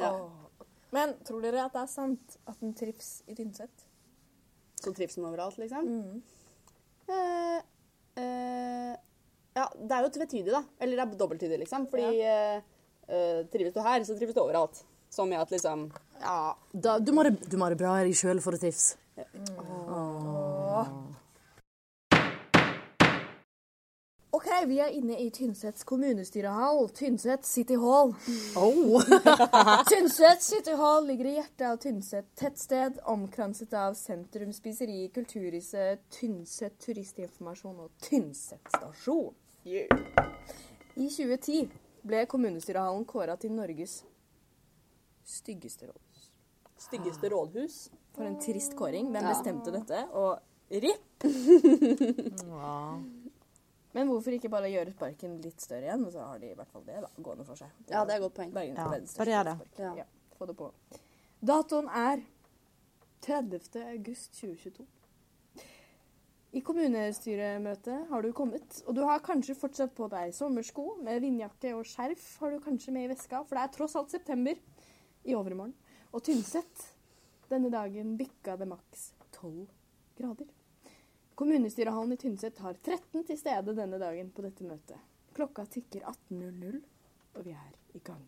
Ja. 0.00 0.12
Men 0.94 1.14
tror 1.26 1.44
dere 1.44 1.66
at 1.66 1.74
det 1.74 1.82
er 1.82 1.90
sant 1.92 2.38
at 2.48 2.60
den 2.62 2.74
trives 2.76 3.18
i 3.28 3.36
Tynset? 3.36 3.84
Så 4.78 4.92
trives 4.94 5.18
den 5.18 5.26
overalt, 5.28 5.58
liksom. 5.60 5.88
Eh, 7.08 7.58
eh, 8.22 8.94
ja, 9.58 9.66
det 9.74 9.96
er 9.96 10.04
jo 10.04 10.12
tvetydig, 10.14 10.52
da. 10.54 10.62
Eller 10.78 11.00
det 11.00 11.04
er 11.04 11.18
dobbelttydig, 11.20 11.58
liksom. 11.64 11.88
Fordi 11.90 12.20
ja. 12.20 12.60
eh, 13.08 13.42
trives 13.52 13.74
du 13.74 13.82
her, 13.84 14.06
så 14.06 14.16
trives 14.18 14.36
du 14.36 14.42
overalt. 14.44 14.84
Som 15.10 15.32
i 15.32 15.38
at 15.40 15.50
liksom 15.50 15.86
Ja, 16.20 16.52
da, 16.72 16.98
du, 17.00 17.14
må 17.16 17.24
ha 17.24 17.30
det, 17.30 17.80
bra 17.80 17.80
bra 17.80 17.94
i 18.04 18.16
sjøl 18.16 18.42
for 18.44 18.56
å 18.56 18.60
trives. 18.60 18.90
OK, 19.18 19.67
vi 24.68 24.78
er 24.84 24.92
inne 24.94 25.16
i 25.20 25.30
Tynsets 25.34 25.84
kommunestyrehall. 25.88 26.88
Tynset 26.96 27.46
City 27.46 27.76
Hall. 27.80 28.14
Oh. 28.56 29.02
Tynset 29.90 30.42
City 30.44 30.76
Hall 30.78 31.06
ligger 31.08 31.30
i 31.30 31.34
hjertet 31.38 31.66
av 31.70 31.80
Tynset 31.82 32.28
tettsted, 32.38 33.00
omkranset 33.08 33.74
av 33.74 33.96
Sentrum 33.98 34.52
Spiseri, 34.56 35.08
Kulturhuset, 35.14 36.04
Tynset 36.14 36.78
Turistinformasjon 36.84 37.84
og 37.86 37.94
Tynset 38.04 38.74
stasjon. 38.76 39.34
Yeah. 39.66 39.88
I 40.96 41.08
2010 41.08 41.68
ble 42.08 42.24
kommunestyrehallen 42.30 43.04
kåra 43.08 43.36
til 43.40 43.52
Norges 43.56 44.02
styggeste 45.28 45.86
rådhus. 45.86 46.28
Styggeste 46.78 47.28
rådhus. 47.32 47.88
For 48.14 48.26
en 48.26 48.40
trist 48.40 48.76
kåring. 48.76 49.10
Hvem 49.10 49.24
bestemte 49.28 49.72
dette? 49.72 50.04
Og 50.12 50.38
RIP! 50.70 51.24
Men 53.96 54.10
hvorfor 54.10 54.34
ikke 54.36 54.50
bare 54.52 54.68
gjøre 54.70 54.92
parken 54.98 55.38
litt 55.42 55.62
større 55.64 55.86
igjen, 55.88 56.04
og 56.04 56.12
så 56.12 56.24
har 56.26 56.40
de 56.42 56.50
i 56.50 56.56
hvert 56.56 56.70
fall 56.72 56.84
det 56.84 56.98
da, 57.04 57.08
gående 57.24 57.46
for 57.48 57.56
seg. 57.58 57.70
Ja, 57.88 58.04
det 58.04 58.14
er 58.14 58.18
et 58.18 58.26
godt 58.26 58.36
poeng. 58.36 58.52
Bergen, 58.52 58.76
Ja, 58.76 58.88
bare 58.90 59.32
gjør 59.32 59.48
det. 59.48 59.56
Ja. 59.80 59.92
Ja, 60.02 60.06
få 60.36 60.48
det 60.50 60.56
på. 60.58 60.68
Datoen 61.48 61.88
er 61.88 62.22
30. 63.24 63.60
august 63.94 64.36
2022. 64.36 64.86
I 66.56 66.62
kommunestyremøtet 66.64 68.06
har 68.08 68.22
du 68.24 68.30
kommet, 68.32 68.78
og 68.88 68.94
du 68.96 69.02
har 69.04 69.20
kanskje 69.24 69.56
fortsatt 69.58 69.92
på 69.96 70.06
deg 70.12 70.32
sommersko 70.36 70.94
med 71.04 71.20
vindjakke 71.20 71.74
og 71.76 71.84
skjerf 71.88 72.24
har 72.40 72.54
du 72.54 72.62
kanskje 72.64 72.94
med 72.96 73.04
i 73.04 73.10
veska, 73.12 73.42
for 73.44 73.58
det 73.58 73.64
er 73.66 73.74
tross 73.74 73.96
alt 74.00 74.14
september 74.14 74.56
i 75.28 75.36
overmorgen. 75.36 75.74
Og 76.12 76.24
Tynset, 76.24 76.86
denne 77.50 77.68
dagen 77.72 78.16
bikka 78.16 78.56
det 78.56 78.68
maks 78.70 79.10
12 79.36 79.66
grader. 80.16 80.48
Kommunestyrehallen 81.38 82.12
i 82.12 82.16
Tynset 82.18 82.56
har 82.58 82.74
13 82.74 83.22
til 83.28 83.36
stede 83.38 83.72
denne 83.78 83.98
dagen 84.02 84.32
på 84.34 84.42
dette 84.42 84.64
møtet. 84.66 84.98
Klokka 85.36 85.68
tikker 85.70 86.02
18.00, 86.32 86.80
og 87.38 87.44
vi 87.46 87.52
er 87.54 87.76
i 87.94 88.00
gang. 88.02 88.24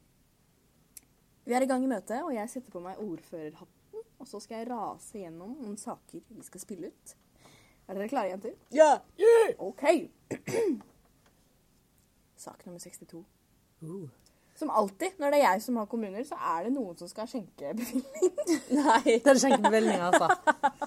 Vi 1.42 1.56
er 1.58 1.66
i 1.66 1.66
gang 1.66 1.82
i 1.82 1.88
møtet, 1.90 2.20
og 2.22 2.30
jeg 2.36 2.52
setter 2.52 2.70
på 2.70 2.82
meg 2.84 3.00
ordførerhatten. 3.02 4.04
Og 4.22 4.28
så 4.30 4.38
skal 4.44 4.60
jeg 4.60 4.68
rase 4.70 5.24
gjennom 5.24 5.56
noen 5.58 5.74
saker 5.80 6.22
vi 6.22 6.46
skal 6.46 6.62
spille 6.62 6.92
ut. 6.92 7.16
Er 7.88 7.98
dere 7.98 8.06
klare, 8.12 8.30
jenter? 8.30 8.54
Ja! 8.70 8.92
OK. 9.58 9.84
Sak 12.46 12.62
nummer 12.68 12.78
62. 12.78 13.24
Som 14.60 14.70
alltid 14.70 15.18
når 15.18 15.34
det 15.34 15.42
er 15.42 15.46
jeg 15.48 15.66
som 15.66 15.82
har 15.82 15.90
kommuner, 15.90 16.22
så 16.30 16.38
er 16.54 16.68
det 16.68 16.76
noen 16.78 16.94
som 17.00 17.10
skal 17.10 17.26
skjenke 17.26 17.74
bevilgning. 17.74 18.32
Nei. 18.84 19.18
Det 19.18 19.34
er 19.34 19.44
skjenkebevilgning, 19.48 20.08
altså. 20.12 20.30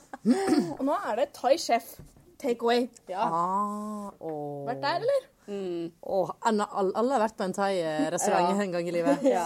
Og 0.80 0.88
nå 0.88 1.00
er 1.12 1.20
det 1.20 1.34
Thai 1.36 1.58
Chef 1.60 1.98
Takeaway. 2.44 2.88
Ja. 3.10 3.26
Ah, 3.26 4.10
åh. 4.20 4.66
Vært 4.68 4.82
der, 4.84 5.04
eller? 5.04 5.30
Mm. 5.48 5.92
Oh, 6.02 6.32
alle, 6.48 6.68
alle 6.72 7.16
har 7.16 7.24
vært 7.26 7.38
på 7.40 7.46
en 7.48 7.56
thai-restaurant 7.56 8.50
Ja. 8.54 8.64
en 8.64 8.76
gang 8.76 8.88
i 8.90 8.96
livet. 8.96 9.24
ja. 9.38 9.46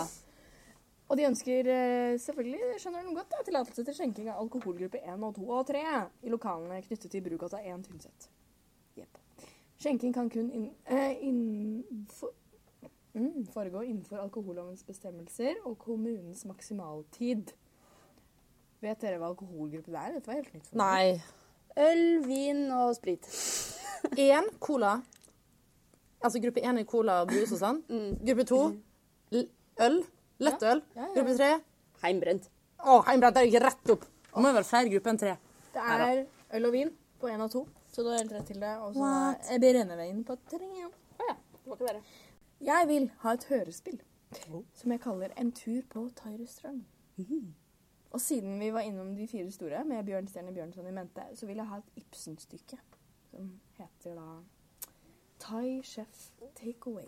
Og 1.08 1.16
de 1.16 1.24
ønsker 1.24 1.70
eh, 1.72 2.18
selvfølgelig, 2.20 2.74
skjønner 2.84 3.06
de 3.08 3.14
godt, 3.16 3.30
da, 3.32 3.44
tillatelse 3.48 3.86
til 3.88 3.96
skjenking 3.96 4.28
av 4.34 4.42
alkoholgruppe 4.42 5.00
1 5.00 5.24
og 5.24 5.38
2 5.38 5.46
og 5.56 5.70
3 5.70 5.84
i 6.28 6.34
lokalene 6.34 6.82
knyttet 6.84 7.14
til 7.14 7.24
Brugata 7.24 7.62
1 7.64 7.86
Tynset. 7.88 8.28
Yep. 9.00 9.22
Skjenking 9.80 10.12
kan 10.18 10.28
kun 10.34 10.50
inn, 10.52 10.66
eh, 10.90 11.14
innenfor, 11.24 12.34
mm, 13.16 13.46
foregå 13.54 13.86
innenfor 13.88 14.20
alkohollovens 14.26 14.84
bestemmelser 14.84 15.62
og 15.64 15.78
kommunens 15.80 16.44
maksimaltid. 16.50 17.54
Vet 18.84 19.02
dere 19.02 19.18
hva 19.22 19.32
alkoholgruppe 19.32 19.94
det 19.94 20.02
er? 20.04 20.18
Dette 20.18 20.28
var 20.30 20.42
helt 20.42 20.54
nytt 20.54 20.68
for 20.68 20.82
meg. 20.82 21.16
Nei. 21.16 21.37
Øl, 21.78 22.04
vin 22.26 22.66
og 22.74 22.96
sprit. 22.98 23.28
Én 24.28 24.50
cola. 24.64 24.98
Altså 26.24 26.42
gruppe 26.42 26.62
én 26.66 26.80
er 26.82 26.86
cola 26.90 27.22
og 27.22 27.30
brus 27.30 27.52
og 27.54 27.60
sånn. 27.62 27.82
Gruppe 28.26 28.46
to 28.50 28.62
øl. 29.86 29.98
Lettøl. 30.42 30.82
Gruppe 31.14 31.36
tre 31.38 31.52
Heimbrent. 32.04 32.48
Å, 32.82 33.00
heimbrent. 33.08 33.38
Det 33.38 33.44
gikk 33.48 33.62
rett 33.64 33.92
opp. 33.94 34.06
Det 34.06 34.42
må 34.42 34.52
jo 34.52 34.58
være 34.58 34.70
flere 34.70 34.92
grupper 34.94 35.14
enn 35.14 35.20
tre. 35.22 35.36
Det 35.74 35.86
er 35.98 36.24
øl 36.58 36.68
og 36.70 36.74
vin 36.74 36.92
på 37.22 37.30
1 37.30 37.44
og 37.46 37.52
to, 37.54 37.64
så 37.94 38.06
da 38.06 38.16
er 38.18 38.28
det 38.28 38.38
rett 38.38 38.50
til 38.52 38.60
det. 38.62 38.74
Og 38.86 38.98
så 38.98 39.12
er 39.54 39.62
brenneveien 39.62 40.24
på 40.26 40.38
tre. 40.50 40.68
Å 40.86 41.30
ja. 41.30 41.38
Det 41.38 41.64
må 41.66 41.78
ikke 41.78 41.90
være. 41.90 42.04
Jeg 42.68 42.90
vil 42.90 43.08
ha 43.24 43.34
et 43.38 43.48
hørespill 43.52 43.98
som 44.76 44.92
jeg 44.92 45.02
kaller 45.02 45.32
En 45.38 45.52
tur 45.56 45.82
på 45.90 46.08
thai-restaurant. 46.18 46.84
Og 48.12 48.22
siden 48.22 48.60
vi 48.60 48.74
var 48.74 48.86
innom 48.88 49.16
de 49.16 49.28
fire 49.28 49.52
store 49.52 49.84
med 49.86 50.04
Bjørnstjerne 50.04 50.54
Bjørnson 50.54 50.88
i 50.88 50.92
mente, 50.92 51.24
så 51.36 51.46
vil 51.46 51.60
jeg 51.60 51.68
ha 51.68 51.78
et 51.78 52.04
Ibsen-stykke 52.04 52.80
som 53.28 53.50
heter 53.78 54.16
da 54.16 54.28
Thai 55.40 55.82
Chef 55.84 56.30
Takeaway. 56.56 57.08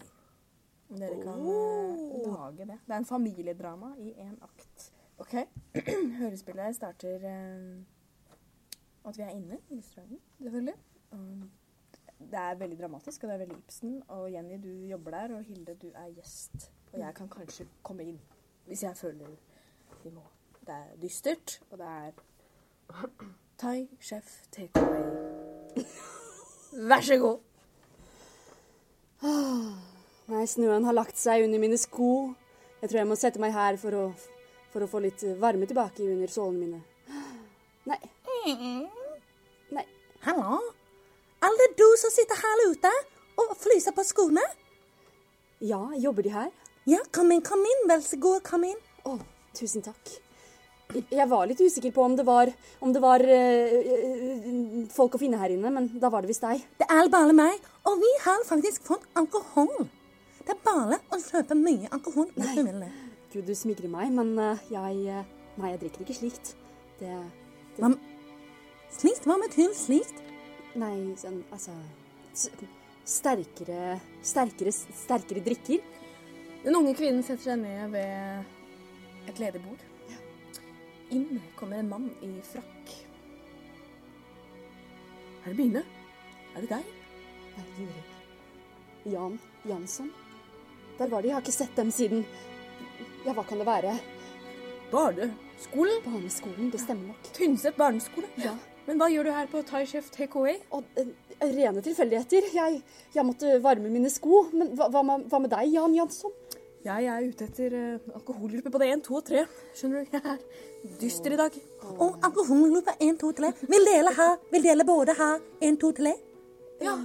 Dere 0.90 1.22
kan 1.22 1.40
oh. 1.40 2.34
lage 2.34 2.66
det. 2.66 2.80
Det 2.86 2.94
er 2.94 2.98
en 2.98 3.06
familiedrama 3.06 3.94
i 3.98 4.12
én 4.12 4.36
akt. 4.44 4.92
OK. 5.18 5.34
Hørespillet 6.20 6.76
starter 6.76 7.26
eh, 7.30 7.80
at 9.06 9.18
vi 9.18 9.24
er 9.24 9.30
inne 9.30 9.60
i 9.70 9.78
restauranten, 9.78 10.20
selvfølgelig. 10.42 10.74
Det 12.20 12.40
er 12.40 12.56
veldig 12.56 12.80
dramatisk, 12.80 13.24
og 13.24 13.30
det 13.30 13.34
er 13.34 13.40
veldig 13.46 13.58
Ibsen. 13.58 14.04
Og 14.08 14.32
Jenny, 14.34 14.64
du 14.64 14.86
jobber 14.86 15.12
der, 15.12 15.36
og 15.36 15.44
Hilde, 15.44 15.76
du 15.76 15.88
er 15.96 16.10
gjest. 16.16 16.72
Og 16.92 17.00
jeg 17.00 17.16
kan 17.16 17.30
kanskje 17.30 17.68
komme 17.84 18.04
inn 18.04 18.20
hvis 18.66 18.84
jeg 18.84 18.98
føler 18.98 19.30
vi 20.04 20.10
må. 20.14 20.22
Det 20.70 20.76
er 20.76 20.98
dystert, 21.02 21.62
og 21.72 21.78
det 21.78 21.86
er 21.88 22.12
Thai 23.58 23.88
chef 24.02 24.28
takeaway. 24.54 25.02
Vær 26.92 27.02
så 27.02 27.18
god. 27.18 27.40
Nei, 30.30 30.44
snøen 30.46 30.86
har 30.86 30.94
lagt 30.94 31.18
seg 31.18 31.48
under 31.48 31.64
mine 31.64 31.80
sko. 31.82 32.12
Jeg 32.84 32.92
tror 32.92 33.00
jeg 33.02 33.10
må 33.10 33.18
sette 33.18 33.42
meg 33.42 33.58
her 33.58 33.82
for 33.82 33.98
å, 33.98 34.04
for 34.70 34.86
å 34.86 34.92
få 34.94 35.02
litt 35.08 35.26
varme 35.42 35.66
tilbake 35.66 36.06
under 36.06 36.36
sålene 36.38 36.62
mine. 36.62 36.84
Nei. 37.90 38.00
Nei. 39.74 39.88
Hallo? 40.30 40.62
Det 41.66 41.72
du 41.82 41.90
som 41.98 42.14
sitter 42.14 42.46
her 42.46 42.66
ute 42.70 42.96
og 43.42 43.58
flyser 43.58 43.98
på 43.98 44.06
skoene? 44.06 44.46
Ja, 45.66 45.82
jobber 45.98 46.30
de 46.30 46.38
her? 46.38 46.54
Ja, 46.86 47.02
kom 47.10 47.34
inn, 47.34 47.42
kom 47.42 47.66
inn. 47.66 47.88
Vær 47.90 48.06
så 48.06 48.22
god, 48.22 48.44
kom 48.46 48.70
inn. 48.70 48.90
Å, 49.10 49.18
tusen 49.58 49.82
takk. 49.82 50.20
Jeg 50.90 51.28
var 51.30 51.46
litt 51.46 51.60
usikker 51.62 51.92
på 51.94 52.02
om 52.02 52.16
det 52.18 52.24
var, 52.26 52.50
om 52.82 52.90
det 52.90 53.02
var 53.04 53.22
eh, 53.22 54.88
folk 54.90 55.14
å 55.14 55.20
finne 55.22 55.38
her 55.38 55.52
inne, 55.54 55.70
men 55.70 55.86
da 56.02 56.10
var 56.10 56.26
det 56.26 56.32
visst 56.32 56.42
deg. 56.42 56.64
Det 56.82 56.88
er 56.90 57.12
bare 57.14 57.36
meg, 57.38 57.60
og 57.86 58.00
vi 58.02 58.10
har 58.24 58.42
faktisk 58.48 58.88
fått 58.88 59.04
alkohol. 59.22 59.86
Det 60.40 60.56
er 60.56 60.64
bare 60.66 60.98
å 61.14 61.20
kjøpe 61.22 61.58
mye 61.60 61.92
alkohol 61.94 62.32
hvis 62.34 62.56
du 62.58 62.62
vil 62.64 62.80
det. 62.82 62.90
Gud, 63.30 63.44
du 63.46 63.54
smigrer 63.54 63.92
meg, 63.94 64.10
men 64.16 64.34
eh, 64.42 64.64
jeg 64.74 65.22
Nei, 65.60 65.74
jeg 65.74 65.82
drikker 65.84 66.06
ikke 66.06 66.16
slikt. 66.16 66.54
Det 67.02 67.12
Hva, 67.78 67.92
slikt? 68.96 69.28
Hva 69.28 69.36
betyr 69.44 69.76
slikt? 69.78 70.24
Nei, 70.80 70.94
sånn 71.20 71.42
altså 71.52 71.76
Sterkere 73.04 74.00
Sterkere 74.24 74.74
sterkere 74.74 75.44
drikker. 75.44 75.86
Den 76.64 76.80
unge 76.80 76.96
kvinnen 76.98 77.22
setter 77.28 77.52
seg 77.52 77.62
ned 77.62 77.94
ved 77.94 79.30
et 79.30 79.44
ledig 79.44 79.62
bord. 79.68 79.89
Inn 81.10 81.42
kommer 81.58 81.80
en 81.82 81.90
mann 81.90 82.10
i 82.22 82.30
frakk. 82.46 82.94
Er 85.46 85.50
det 85.54 85.58
Mine? 85.58 85.84
Er 86.56 86.62
det 86.62 86.70
deg? 86.70 86.90
Nei, 87.58 87.66
Juri. 87.80 88.04
Jan 89.10 89.40
Jansson. 89.66 90.12
Der 91.00 91.08
var 91.10 91.22
de. 91.22 91.32
Jeg 91.32 91.38
har 91.38 91.42
ikke 91.42 91.56
sett 91.56 91.76
dem 91.80 91.92
siden 91.96 92.26
Ja, 93.26 93.34
hva 93.34 93.44
kan 93.48 93.60
det 93.60 93.68
være? 93.68 93.96
Barneskolen? 94.92 96.04
Barneskolen. 96.06 96.70
Det 96.74 96.82
stemmer 96.84 97.12
nok. 97.14 97.32
Tynset 97.36 97.78
barneskole? 97.80 98.30
Ja. 98.38 98.54
Men 98.88 99.02
hva 99.02 99.10
gjør 99.12 99.28
du 99.30 99.34
her 99.36 99.50
på 99.52 99.62
Thai 99.68 99.84
Chef 99.90 100.08
TKA? 100.14 100.56
Og 100.76 100.86
eh, 100.98 101.10
rene 101.42 101.82
tilfeldigheter. 101.86 102.48
Jeg, 102.56 102.82
jeg 103.16 103.26
måtte 103.26 103.58
varme 103.64 103.92
mine 103.92 104.10
sko. 104.14 104.46
Men 104.54 104.74
hva, 104.78 104.90
hva, 104.94 105.04
med, 105.06 105.28
hva 105.30 105.42
med 105.44 105.54
deg, 105.54 105.74
Jan 105.74 105.98
Jansson? 105.98 106.34
Jeg 106.86 107.08
er 107.12 107.26
ute 107.28 107.46
etter 107.50 107.74
uh, 107.76 108.20
på 108.24 108.72
både 108.72 108.88
1, 108.94 109.02
2 109.04 109.16
og 109.18 109.26
3. 109.28 109.42
Skjønner 109.76 110.06
du? 110.06 110.14
Jeg 110.16 110.22
er 110.24 110.38
dyster 111.02 111.36
i 111.36 111.40
dag. 111.40 111.58
Og 111.98 112.20
alkoholgruppe 112.24 112.96
1, 113.04 113.18
2, 113.20 113.32
3. 113.42 113.52
Vil 113.68 113.88
dere 113.90 114.14
ha 114.16 114.30
Vil 114.54 114.64
dere 114.64 114.86
både 114.88 115.16
ha 115.20 115.34
1, 115.60 115.80
2, 115.82 115.92
3? 116.00 116.14
Ja. 116.86 116.96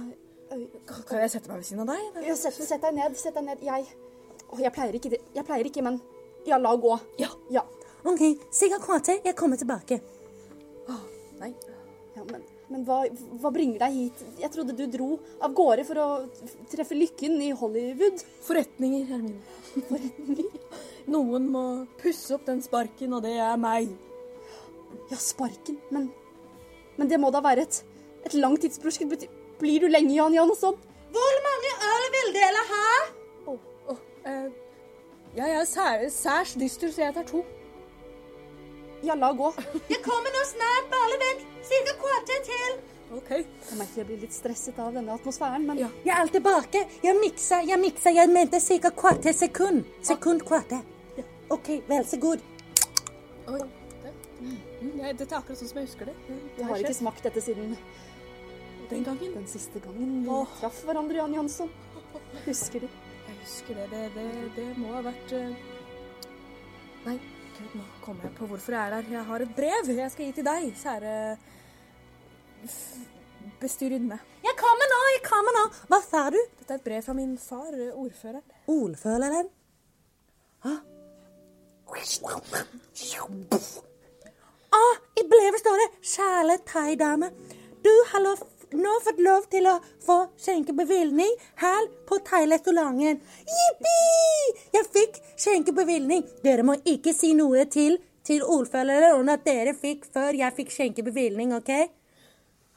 Kan 1.09 1.19
jeg 1.19 1.31
sette 1.33 1.51
meg 1.51 1.59
ved 1.59 1.67
siden 1.67 1.83
av 1.83 1.91
deg? 1.91 2.23
Ja, 2.29 2.37
sett, 2.39 2.55
sett 2.55 2.83
deg 2.85 2.95
ned. 2.95 3.19
Sett 3.19 3.35
deg 3.35 3.47
ned. 3.49 3.63
Jeg 3.65 3.87
Å, 4.45 4.59
jeg 4.61 4.71
pleier 4.71 4.95
ikke 4.95 5.11
det. 5.11 5.21
Jeg 5.35 5.47
pleier 5.47 5.67
ikke, 5.71 5.83
men 5.83 5.99
Ja, 6.45 6.59
la 6.61 6.75
gå. 6.77 6.95
Ja. 7.19 7.31
Ja. 7.51 7.65
OK, 8.05 8.21
sikkert 8.53 8.85
Kvate, 8.85 9.19
Jeg 9.25 9.35
kommer 9.35 9.57
tilbake. 9.57 9.99
Nei. 11.39 11.51
ja 12.15 12.23
men 12.29 12.43
men 12.71 12.85
hva, 12.87 13.03
hva 13.41 13.51
bringer 13.53 13.83
deg 13.85 13.93
hit? 13.93 14.23
Jeg 14.41 14.51
trodde 14.53 14.73
du 14.77 14.85
dro 14.89 15.09
av 15.43 15.53
gårde 15.57 15.85
for 15.85 16.01
å 16.01 16.07
treffe 16.71 16.97
lykken 16.97 17.37
i 17.45 17.51
Hollywood. 17.57 18.23
Forretninger, 18.45 19.05
Hermine. 19.11 20.47
Noen 21.13 21.49
må 21.53 21.63
pusse 22.01 22.33
opp 22.33 22.47
den 22.47 22.63
sparken, 22.65 23.13
og 23.13 23.21
det 23.25 23.35
er 23.37 23.59
meg. 23.61 23.91
Ja, 25.11 25.19
sparken. 25.21 25.77
Men, 25.93 26.09
men 26.97 27.11
det 27.11 27.21
må 27.21 27.29
da 27.33 27.43
være 27.45 27.67
et, 27.67 27.81
et 28.25 28.37
langt 28.39 28.65
tidsprosjekt. 28.65 29.27
Blir 29.61 29.85
du 29.85 29.91
lenge, 29.91 30.15
Jan 30.17 30.33
Jansson? 30.33 30.79
Hvor 31.15 31.41
mange 31.45 31.73
øl 31.91 32.07
vil 32.17 32.33
dere 32.35 32.63
ha? 32.71 32.87
Åh, 33.53 33.99
eh, 34.27 34.47
jeg 35.37 35.59
er 35.59 35.69
sær, 35.69 36.07
særs 36.11 36.55
dyster, 36.59 36.91
så 36.91 37.05
jeg 37.05 37.15
tar 37.15 37.29
to. 37.29 37.45
Ja, 39.05 39.15
la 39.15 39.31
gå. 39.37 39.51
Jeg 39.91 40.01
kommer 40.05 40.33
nå 40.33 40.41
snart. 40.49 40.89
Bare 40.91 41.17
vent. 41.21 41.45
Cirka 41.69 41.93
kvarter 42.01 42.43
til. 42.49 42.75
OK. 43.15 43.29
Jeg 43.29 43.77
merker 43.79 44.01
jeg 44.01 44.07
blir 44.09 44.21
litt 44.25 44.33
stresset 44.35 44.79
av 44.81 44.91
denne 44.95 45.13
atmosfæren, 45.13 45.65
men 45.67 45.77
Ja. 45.83 45.89
Jeg 46.07 46.15
er 46.23 46.31
tilbake. 46.33 46.81
Jeg 47.03 47.15
mikser, 47.21 47.61
jeg 47.69 47.79
miksa. 47.79 48.09
Jeg 48.17 48.29
mente 48.33 48.59
cirka 48.59 48.89
kvarter 48.91 49.33
sekund. 49.33 49.83
Sekund, 50.01 50.41
kvarter. 50.47 50.81
OK, 51.53 51.69
vel 51.87 52.05
så 52.09 52.17
god. 52.19 52.41
Oi. 53.47 53.59
Mm, 54.41 54.99
Ja, 54.99 55.11
dette 55.13 55.31
er 55.33 55.37
akkurat 55.39 55.57
sånn 55.57 55.69
som 55.69 55.77
jeg 55.79 55.87
husker 55.87 56.05
det. 56.09 56.15
jeg 56.57 56.65
har 56.65 56.77
ikke 56.81 56.93
smakt 56.97 57.23
dette 57.23 57.41
siden 57.41 57.77
Den 58.89 59.03
gangen. 59.05 59.33
den 59.33 59.45
siste 59.47 59.79
gangen 59.81 60.23
vi 60.23 60.29
Åh. 60.29 60.47
traff 60.59 60.81
hverandre, 60.85 61.15
Jan 61.21 61.33
Jansson. 61.33 61.69
Husker 62.45 62.79
du? 62.83 62.87
Jeg 63.27 63.37
husker 63.43 63.73
det. 63.79 63.87
Det, 63.93 64.01
det, 64.15 64.25
det 64.55 64.65
må 64.77 64.91
ha 64.93 65.01
vært 65.05 65.31
uh... 65.33 65.55
Nei, 67.05 67.15
gud, 67.57 67.75
nå 67.79 67.83
kommer 68.05 68.23
jeg 68.27 68.33
på 68.37 68.47
hvorfor 68.49 68.71
jeg 68.75 68.81
er 68.87 68.95
der. 68.95 69.11
Jeg 69.11 69.25
har 69.25 69.39
et 69.45 69.55
brev 69.55 69.89
jeg 69.97 70.11
skal 70.11 70.25
gi 70.25 70.31
til 70.39 70.45
deg, 70.47 70.71
kjære 70.83 71.13
f- 72.65 73.03
Jeg 74.43 74.55
kommer 74.59 74.89
nå, 74.91 74.99
jeg 75.15 75.21
kommer 75.29 75.55
nå. 75.59 75.63
Hva 75.91 75.99
sa 76.05 76.25
du? 76.33 76.39
Dette 76.59 76.73
er 76.73 76.79
et 76.81 76.83
brev 76.87 77.01
fra 77.05 77.13
min 77.13 77.37
far, 77.37 77.71
eh, 77.73 77.93
ordføreren. 77.93 78.43
Ordføreren? 78.67 79.49
Hæ? 80.65 80.73
Ah, 84.75 84.95
I 85.21 85.23
brevet 85.31 85.59
står 85.61 85.75
det 85.81 85.89
'Kjære 86.01 86.57
thaidame'. 86.71 87.29
Du 87.85 87.93
har 88.11 88.19
lov, 88.19 88.37
nå 88.79 88.93
fått 89.05 89.21
lov 89.23 89.45
til 89.51 89.67
å 89.69 89.75
få 90.05 90.17
skjenkebevilgning 90.41 91.33
her 91.61 91.89
på 92.09 92.19
thairestauranten. 92.27 93.21
Jippi! 93.57 93.99
Jeg 94.75 94.89
fikk 94.93 95.19
skjenkebevilgning. 95.35 96.25
Dere 96.45 96.65
må 96.67 96.77
ikke 96.83 97.13
si 97.15 97.33
noe 97.37 97.65
til, 97.71 97.99
til 98.25 98.43
ordføreren 98.43 99.19
om 99.19 99.29
at 99.33 99.45
dere 99.47 99.75
fikk 99.77 100.07
før 100.13 100.37
jeg 100.37 100.57
fikk 100.57 100.73
skjenkebevilgning, 100.75 101.53
OK? 101.57 101.71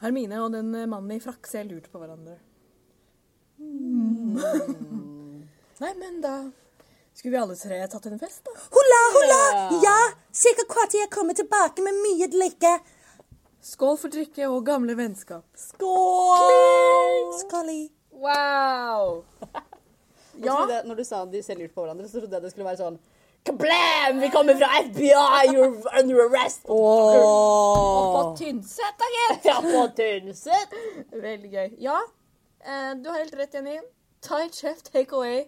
Hermine 0.03 0.43
og 0.45 0.53
den 0.55 0.71
eh, 0.79 0.87
mannen 0.87 1.17
i 1.17 1.23
frakk 1.23 1.49
ser 1.51 1.67
lurt 1.67 1.91
på 1.91 1.99
hverandre. 1.99 2.39
Nei, 5.79 5.93
men 5.99 6.21
da 6.23 6.37
skulle 7.19 7.33
vi 7.35 7.41
alle 7.41 7.57
tre 7.59 7.81
tatt 7.91 8.07
en 8.07 8.21
fest, 8.21 8.45
da. 8.47 8.53
Hurra, 8.75 9.01
hurra! 9.17 9.43
Ja, 9.83 9.97
sikkert 10.31 10.71
kvarter 10.71 11.03
jeg 11.03 11.11
kommer 11.11 11.35
tilbake 11.35 11.83
med 11.83 11.99
mye 12.05 12.29
drikke. 12.31 12.77
Skål 13.63 13.97
for 13.99 14.13
drikke 14.15 14.47
og 14.47 14.63
gamle 14.67 14.95
vennskap. 14.97 15.45
Skål! 15.59 17.33
Skål 17.41 17.71
i. 17.73 17.81
Wow! 18.13 19.25
Jeg 20.39 20.47
trodde, 20.47 20.83
når 20.87 20.95
du 20.95 21.05
sa 21.05 21.25
de 21.27 21.43
ser 21.43 21.59
lurt 21.59 21.75
på 21.75 21.83
hverandre, 21.83 22.07
så 22.09 22.21
trodde 22.21 22.37
jeg 22.39 22.45
det 22.45 22.53
skulle 22.53 22.69
være 22.69 22.79
sånn 22.79 22.99
Kablam! 23.49 24.21
Vi 24.23 24.29
kommer 24.31 24.55
fra 24.61 24.69
FBI! 24.85 25.51
You're 25.51 25.73
under 25.99 26.23
arrest! 26.29 26.63
Og 26.71 28.15
på 28.15 28.23
Tynset, 28.39 28.95
da, 29.01 29.11
gitt! 29.17 29.47
Ja, 29.51 29.59
på 29.65 29.85
Tynset! 29.99 30.77
Veldig 31.15 31.51
gøy. 31.53 31.73
Ja, 31.83 31.99
eh, 32.63 32.93
du 32.99 33.11
har 33.11 33.23
helt 33.25 33.35
rett, 33.39 33.55
Jenny. 33.59 33.81
Thai 34.23 34.45
Chef 34.55 34.85
Takeaway 34.87 35.47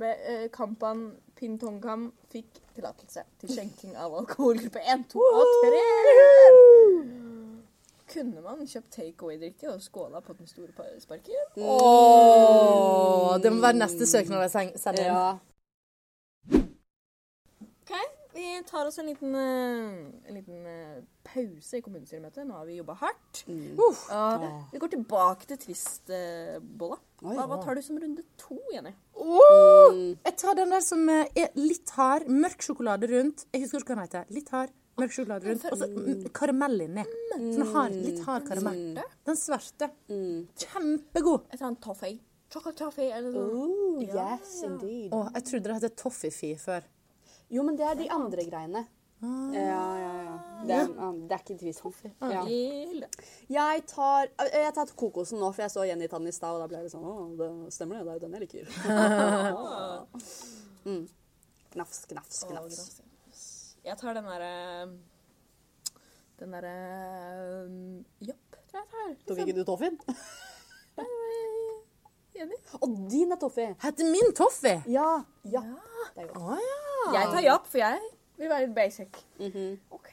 med 0.00 0.28
eh, 0.28 0.48
Kampan 0.52 1.08
Pintongkam 1.38 2.10
fikk 2.32 2.60
tillatelse 2.76 3.24
til 3.40 3.54
skjenking 3.54 3.96
av 3.96 4.16
alkoholgruppe 4.20 4.84
1, 4.84 5.08
2 5.14 5.30
og 5.40 5.56
3. 5.64 7.17
Kunne 8.08 8.40
man 8.40 8.62
kjøpt 8.66 8.90
takeaway-drikke 8.96 9.68
og 9.72 9.82
skåla 9.84 10.20
på 10.24 10.32
den 10.38 10.46
store 10.48 10.72
pa- 10.72 10.94
sparken? 11.02 11.34
Oh, 11.60 13.34
det 13.42 13.52
må 13.52 13.60
være 13.60 13.76
neste 13.82 14.06
søknad 14.08 14.40
jeg 14.46 14.50
sen- 14.54 14.78
sender 14.80 15.02
inn. 15.04 15.12
Ja. 15.12 15.38
OK, 17.82 17.92
vi 18.34 18.46
tar 18.68 18.86
oss 18.88 18.98
en 18.98 19.06
liten, 19.10 19.34
eh, 19.34 20.28
en 20.28 20.34
liten 20.36 20.66
eh, 20.66 21.02
pause 21.24 21.78
i 21.78 21.80
kommunestyremøtet. 21.84 22.46
Nå 22.46 22.56
har 22.58 22.66
vi 22.68 22.76
jobba 22.78 22.94
hardt. 23.00 23.44
Uff. 23.88 24.06
uh. 24.12 24.48
vi 24.72 24.78
går 24.82 24.92
tilbake 24.96 25.46
til 25.48 25.58
twist-bolla. 25.66 26.98
Hva, 27.20 27.46
hva 27.50 27.58
tar 27.64 27.74
du 27.74 27.82
som 27.82 27.98
runde 27.98 28.22
to, 28.38 28.58
Jenny? 28.72 28.92
Jeg 30.24 30.36
tar 30.38 30.54
den 30.54 30.70
der 30.70 30.80
som 30.84 31.08
eh, 31.12 31.26
er 31.36 31.48
litt 31.58 31.90
hard, 31.96 32.28
mørk 32.28 32.62
sjokolade 32.62 33.08
rundt. 33.10 33.46
Jeg 33.52 33.64
husker 33.64 33.82
ikke 33.82 33.94
hva 33.94 33.98
den 33.98 34.06
heter. 34.06 34.24
Litt 34.36 34.52
hard, 34.54 34.70
mørk 35.00 35.14
sjokolade 35.14 35.48
rundt. 35.48 35.66
Og 35.72 35.80
så 35.80 35.88
mm, 35.90 36.28
karamell 36.36 36.86
inni. 36.86 37.04
Sånn 37.34 37.72
hard, 37.74 37.98
litt 38.04 38.20
hard 38.26 38.48
karamell. 38.48 39.00
Den 39.28 39.38
svarte. 39.38 39.90
Kjempegod. 40.08 41.48
Jeg 41.52 41.62
tar 41.62 41.70
en 41.72 41.80
toffee. 41.88 42.20
Chocolate 42.48 42.78
toffee 42.80 43.10
eller 43.12 43.32
noe. 43.34 43.48
Oh, 43.60 44.04
yes, 44.04 44.62
indeed. 44.64 45.10
Å, 45.12 45.26
jeg 45.34 45.44
trodde 45.50 45.68
det 45.68 45.90
het 45.90 45.98
Toffifee 46.00 46.56
før. 46.60 46.86
Jo, 47.52 47.64
men 47.66 47.76
det 47.76 47.84
er 47.84 47.98
de 47.98 48.06
andre 48.12 48.44
greiene. 48.48 48.84
Ja, 49.20 49.98
ja, 49.98 50.10
ja. 50.22 50.34
Det 50.62 50.74
er, 50.76 50.90
ah, 51.02 51.14
det 51.26 51.34
er 51.34 51.42
ikke 51.42 51.56
twist. 51.58 51.82
Ja. 52.22 52.44
Gilde. 52.46 53.08
Jeg 53.50 53.82
tar 53.90 54.28
jeg 54.28 54.62
Jeg 54.62 54.74
tar 54.76 54.92
kokosen 55.00 55.40
nå, 55.42 55.50
for 55.50 55.64
jeg 55.64 55.74
så 55.74 55.86
Jenny 55.88 56.06
ta 56.08 56.20
den 56.22 56.30
i 56.30 56.34
stad, 56.34 56.54
og 56.54 56.62
da 56.62 56.68
ble 56.70 56.84
jeg 56.84 56.92
sånn 56.92 57.04
Å, 57.08 57.14
det 57.40 57.50
stemmer 57.74 57.98
det. 57.98 58.04
Det 58.06 58.14
er 58.14 58.20
jo 58.20 58.24
den 58.24 58.38
jeg 58.38 58.44
liker. 58.46 58.64
mm. 60.88 61.04
Knafs, 61.74 62.04
knafs, 62.14 62.40
knafs. 62.48 62.80
Jeg 63.88 63.96
tar 64.00 64.18
den 64.18 64.26
derre 64.28 64.52
Den 66.38 66.52
derre 66.54 66.74
Japp, 68.20 68.28
Jopp, 68.28 68.58
tror 68.68 68.82
jeg 68.82 68.84
jeg 68.84 68.92
tar. 68.92 69.14
Tok 69.30 69.40
ikke 69.46 69.56
du 69.56 69.64
Toffin? 69.68 69.96
Enig? 72.38 72.58
Og 72.80 72.92
din 73.10 73.32
er 73.34 73.40
toffee. 73.40 73.72
Heter 73.82 74.10
min 74.12 74.34
Toffee? 74.36 74.82
Ja. 74.86 75.08
ja. 75.50 75.62
Det 76.14 76.22
er 76.22 76.28
godt. 76.30 76.52
Ah, 76.52 76.60
ja. 76.62 77.16
Jeg 77.16 77.32
tar 77.32 77.42
japp, 77.42 77.66
for 77.66 77.78
jeg 77.82 77.98
vil 78.38 78.52
være 78.52 78.66
litt 78.66 78.76
basic. 78.76 79.18
Mhm. 79.40 79.80
OK. 79.96 80.12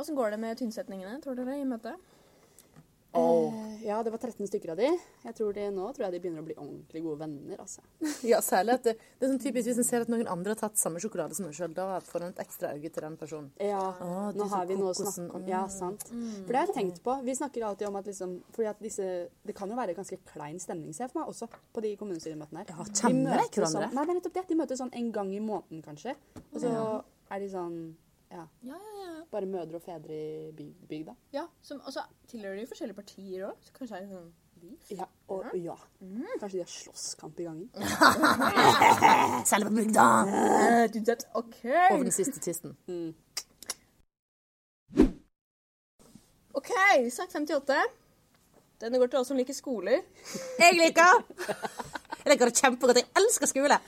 Åssen 0.00 0.16
går 0.16 0.30
det 0.34 0.40
med 0.40 0.56
tynnsetningene, 0.58 1.20
tror 1.22 1.36
dere, 1.38 1.58
i 1.60 1.66
møtet? 1.68 2.00
Eh, 3.14 3.86
ja, 3.86 3.98
det 4.02 4.10
var 4.14 4.18
13 4.18 4.48
stykker 4.48 4.72
av 4.72 4.78
de. 4.80 4.88
Jeg 5.24 5.34
tror 5.38 5.52
de, 5.54 5.64
Nå 5.74 5.86
tror 5.94 6.06
jeg 6.06 6.14
de 6.14 6.20
begynner 6.24 6.42
å 6.42 6.46
bli 6.46 6.54
ordentlig 6.56 7.02
gode 7.04 7.20
venner. 7.20 7.60
altså. 7.60 7.82
Ja, 8.30 8.40
særlig 8.44 8.78
at 8.78 8.86
det, 8.88 8.94
det 9.20 9.26
er 9.26 9.32
sånn 9.34 9.42
typisk 9.42 9.68
hvis 9.68 9.80
en 9.82 9.86
ser 9.86 10.04
at 10.06 10.10
noen 10.12 10.26
andre 10.30 10.54
har 10.54 10.60
tatt 10.62 10.80
samme 10.80 11.02
sjokolade 11.02 11.36
som 11.36 11.46
en 11.46 11.54
sjøl, 11.56 11.74
da 11.76 12.00
får 12.04 12.24
en 12.24 12.34
et 12.34 12.42
ekstra 12.46 12.72
øye 12.74 12.90
til 12.90 13.04
den 13.06 13.16
personen. 13.20 13.50
Ja, 13.62 13.82
oh, 14.02 14.30
nå 14.34 14.48
har 14.50 14.66
vi 14.70 14.78
noe 14.80 14.92
å 14.92 14.96
snakke 14.98 15.36
om. 15.38 15.44
mm. 15.44 15.50
Ja, 15.52 15.62
sant. 15.70 16.06
For 16.10 16.50
det 16.50 16.60
har 16.62 16.70
jeg 16.72 16.78
tenkt 16.78 17.02
på. 17.04 17.16
Vi 17.26 17.34
snakker 17.38 17.66
alltid 17.68 17.88
om 17.90 17.98
at 18.00 18.08
liksom 18.10 18.36
fordi 18.54 18.68
at 18.72 18.80
disse 18.82 19.10
Det 19.44 19.54
kan 19.54 19.70
jo 19.70 19.76
være 19.76 19.94
ganske 19.94 20.18
klein 20.32 20.58
stemning, 20.62 20.94
ser 20.96 21.06
jeg 21.06 21.12
for 21.12 21.20
meg, 21.20 21.28
også 21.34 21.48
på 21.74 21.82
de 21.84 21.92
kommunestyremøtene 22.00 22.64
her. 22.64 22.72
Ja, 22.72 22.86
kjenner 22.90 23.36
de 23.38 23.48
hverandre? 23.50 23.68
Sånn, 23.74 23.94
nei, 23.94 24.04
det 24.06 24.14
er 24.14 24.18
nettopp 24.20 24.38
det. 24.40 24.46
De 24.48 24.58
møtes 24.58 24.80
sånn 24.80 24.94
en 24.96 25.12
gang 25.12 25.30
i 25.34 25.42
måneden, 25.44 25.84
kanskje. 25.84 26.16
Og 26.54 26.58
så 26.64 26.72
er 27.30 27.44
de 27.44 27.50
sånn 27.52 27.76
Ja. 28.34 28.44
Ja, 28.66 28.78
ja, 28.78 29.02
ja. 29.06 29.24
Bare 29.30 29.46
mødre 29.46 29.78
og 29.78 29.82
fedre 29.84 30.14
i 30.14 30.52
by- 30.58 30.86
bygda. 30.90 31.14
ja 31.32 31.44
som, 31.62 31.80
og 31.86 31.92
så 31.94 32.02
tilhører 32.30 32.56
de 32.60 32.66
forskjellige 32.70 32.96
partier 32.98 33.44
òg, 33.48 33.60
så 33.62 33.72
kanskje 33.76 33.96
er 33.96 34.00
det 34.00 34.10
sånn 34.16 34.32
beef. 34.64 34.90
Ja, 34.98 35.06
og 35.30 35.44
ja. 35.58 35.76
Kanskje 36.40 36.56
de 36.58 36.62
har 36.64 36.72
slåsskamp 36.72 37.38
i 37.40 37.46
gangen. 37.46 37.68
Særlig 39.50 39.68
på 39.70 39.74
bygda! 39.78 40.06
Du 40.94 40.98
vet, 41.06 41.26
OK. 41.34 41.60
Over 41.92 42.02
den 42.08 42.12
siste 42.16 42.40
tvisten. 42.42 42.74
OK, 46.54 46.70
sak 47.10 47.30
58. 47.34 47.78
Denne 48.82 48.98
går 49.00 49.10
til 49.10 49.20
oss 49.20 49.30
som 49.30 49.38
liker 49.38 49.54
skoler. 49.56 50.02
Jeg 50.60 50.74
liker 50.76 51.22
Jeg 51.46 52.32
liker 52.32 52.50
det 52.50 52.58
kjempegodt. 52.58 53.00
Jeg 53.02 53.10
elsker 53.20 53.50
skole. 53.50 53.78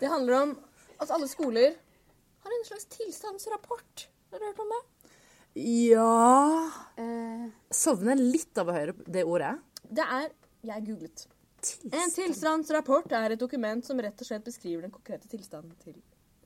Det 0.00 0.08
handler 0.10 0.40
om 0.42 0.54
at 1.00 1.10
alle 1.14 1.28
skoler 1.30 1.74
har 2.46 2.58
en 2.58 2.66
slags 2.68 2.88
tilstandsrapport. 2.96 4.08
Har 4.32 4.42
du 4.42 4.46
hørt 4.48 4.60
om 4.64 4.74
det? 4.74 4.82
Ja 5.56 6.10
Eh, 6.96 7.46
Sovner 7.70 8.16
litt 8.16 8.56
av 8.60 8.70
å 8.70 8.74
høre 8.76 8.94
det 9.06 9.24
ordet. 9.24 9.54
Det 9.84 10.04
er 10.04 10.30
Jeg 10.66 10.84
googlet. 10.86 11.26
En 11.92 12.12
tilstandsrapport 12.12 13.12
er 13.18 13.34
et 13.34 13.40
dokument 13.40 13.84
som 13.84 13.98
rett 14.00 14.20
og 14.20 14.28
slett 14.28 14.44
beskriver 14.46 14.86
den 14.86 14.92
konkrete 14.94 15.28
tilstanden 15.28 15.74
til 15.82 15.96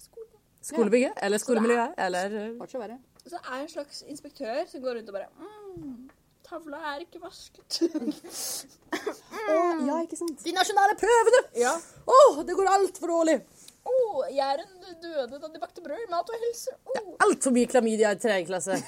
skolen. 0.01 0.33
Skolebygget 0.65 1.21
eller 1.23 1.41
skolemiljøet 1.41 1.95
eller 2.07 2.37
eh, 2.41 2.51
Var 2.59 2.75
verre. 2.83 2.99
Så 3.23 3.37
det 3.37 3.43
er 3.45 3.61
en 3.61 3.71
slags 3.71 4.03
inspektør 4.09 4.65
som 4.71 4.83
går 4.83 4.99
rundt 4.99 5.13
og 5.13 5.17
bare 5.19 5.29
mm, 5.37 6.11
Tavla 6.51 6.81
er 6.95 7.05
ikke 7.05 7.21
vasket. 7.23 7.81
Å, 9.51 9.59
ja, 9.87 10.01
ikke 10.03 10.19
sant? 10.19 10.41
De 10.43 10.55
nasjonale 10.57 10.97
prøvene! 10.99 11.43
ja. 11.63 11.77
Å, 12.11 12.43
det 12.47 12.57
går 12.59 12.71
altfor 12.73 13.13
dårlig. 13.15 13.37
Å, 13.89 13.95
jeg 14.29 14.45
er 14.45 14.63
en 14.65 15.01
døde 15.03 15.39
da 15.41 15.49
de 15.49 15.63
bakte 15.63 15.83
brød. 15.85 16.05
Mat 16.13 16.29
og 16.29 16.45
helse. 16.45 16.75
Oh. 16.85 17.15
Altfor 17.25 17.55
mye 17.57 17.69
klamydia 17.71 18.13
i 18.13 18.21
tredje 18.21 18.49
klasse. 18.51 18.77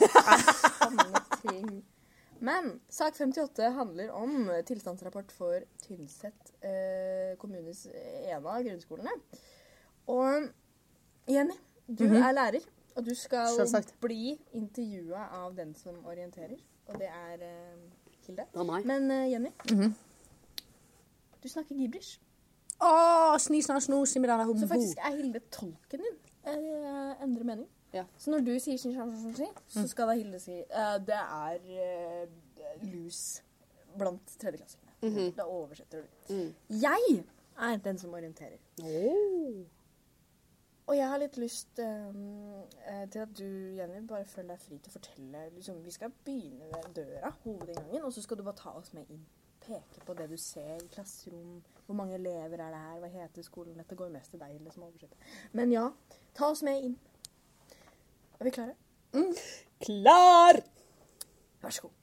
Men 2.42 2.72
sak 2.90 3.14
58 3.14 3.70
handler 3.76 4.11
om 4.18 4.50
tilstandsrapport 4.66 5.31
for 5.37 5.62
Tynset 5.85 6.50
eh, 6.66 7.37
kommunes 7.38 7.85
en 7.92 8.40
av 8.42 8.64
grunnskolene. 8.66 9.14
Og 10.11 10.48
Jenny, 11.31 11.55
du 11.87 12.09
er 12.11 12.35
lærer, 12.35 12.64
og 12.96 13.07
du 13.07 13.14
skal 13.14 13.46
Selvsagt. 13.55 13.94
bli 14.02 14.35
intervjua 14.59 15.28
av 15.38 15.55
den 15.55 15.70
som 15.78 16.00
orienterer. 16.02 16.59
Og 16.90 16.98
det 16.98 17.07
er 17.12 17.46
eh, 17.46 17.78
Hilde. 18.26 18.48
Det 18.50 18.66
meg. 18.66 18.90
Men 18.90 19.11
eh, 19.11 19.28
Jenny, 19.33 19.52
du 21.42 21.48
snakker 21.50 21.78
gibrish. 21.78 22.18
Å, 22.83 23.38
sni, 23.42 23.61
sna, 23.62 23.79
sno, 23.83 24.01
simmerana, 24.09 24.47
Så 24.59 24.68
faktisk 24.71 24.99
er 24.99 25.16
Hilde 25.16 25.42
tolken 25.55 26.03
din. 26.03 26.16
Eh, 26.51 27.23
endrer 27.23 27.47
mening. 27.47 27.68
Ja. 27.92 28.07
Så 28.18 28.33
når 28.33 28.47
du 28.47 28.55
sier 28.59 28.81
sin 28.81 28.95
sjanse, 28.97 29.49
så 29.68 29.85
skal 29.88 30.11
da 30.11 30.16
Hilde 30.16 30.40
si 30.42 30.57
uh, 30.64 30.97
det 31.05 31.18
er 31.18 31.68
uh, 31.68 32.87
lus 32.88 33.42
blant 33.99 34.35
tredjeklassingene. 34.40 35.29
Da 35.37 35.47
oversetter 35.51 36.03
du. 36.03 36.35
Jeg 36.83 37.23
er 37.59 37.77
den 37.85 37.99
som 37.99 38.14
orienterer. 38.14 38.59
Oh. 38.83 39.62
Og 40.87 40.97
jeg 40.97 41.09
har 41.09 41.21
litt 41.23 41.37
lyst 41.38 41.79
eh, 41.79 42.16
eh, 42.90 43.05
til 43.11 43.23
at 43.23 43.35
du, 43.38 43.47
Jenny, 43.77 44.01
bare 44.07 44.27
føler 44.27 44.57
deg 44.57 44.64
fri 44.64 44.79
til 44.83 44.90
å 44.90 44.97
fortelle. 44.97 45.45
Liksom, 45.55 45.79
vi 45.85 45.95
skal 45.95 46.14
begynne 46.27 46.71
ved 46.73 46.88
døra, 46.97 47.31
hovedinngangen, 47.45 48.03
og 48.03 48.12
så 48.12 48.25
skal 48.25 48.40
du 48.40 48.42
bare 48.47 48.59
ta 48.59 48.75
oss 48.77 48.90
med 48.97 49.09
inn. 49.14 49.23
Peke 49.62 50.05
på 50.07 50.14
det 50.18 50.29
du 50.31 50.37
ser 50.40 50.83
i 50.83 50.88
klasserom. 50.92 51.62
Hvor 51.87 51.96
mange 51.98 52.14
elever 52.14 52.61
er 52.61 52.70
det 52.75 52.83
her? 52.83 52.98
Hva 53.03 53.11
heter 53.12 53.46
skolen? 53.46 53.77
Dette 53.79 53.98
går 53.98 54.11
mest 54.14 54.35
til 54.35 54.40
deg 54.42 54.55
liksom 54.59 54.83
som 54.83 54.87
oversetter. 54.88 55.33
Men 55.53 55.72
ja, 55.75 55.88
ta 56.35 56.51
oss 56.51 56.62
med 56.66 56.87
inn. 56.88 56.96
Er 58.38 58.48
vi 58.48 58.55
klare? 58.55 58.75
Klar! 59.83 60.62
Vær 61.62 61.75
så 61.77 61.87
god. 61.87 61.98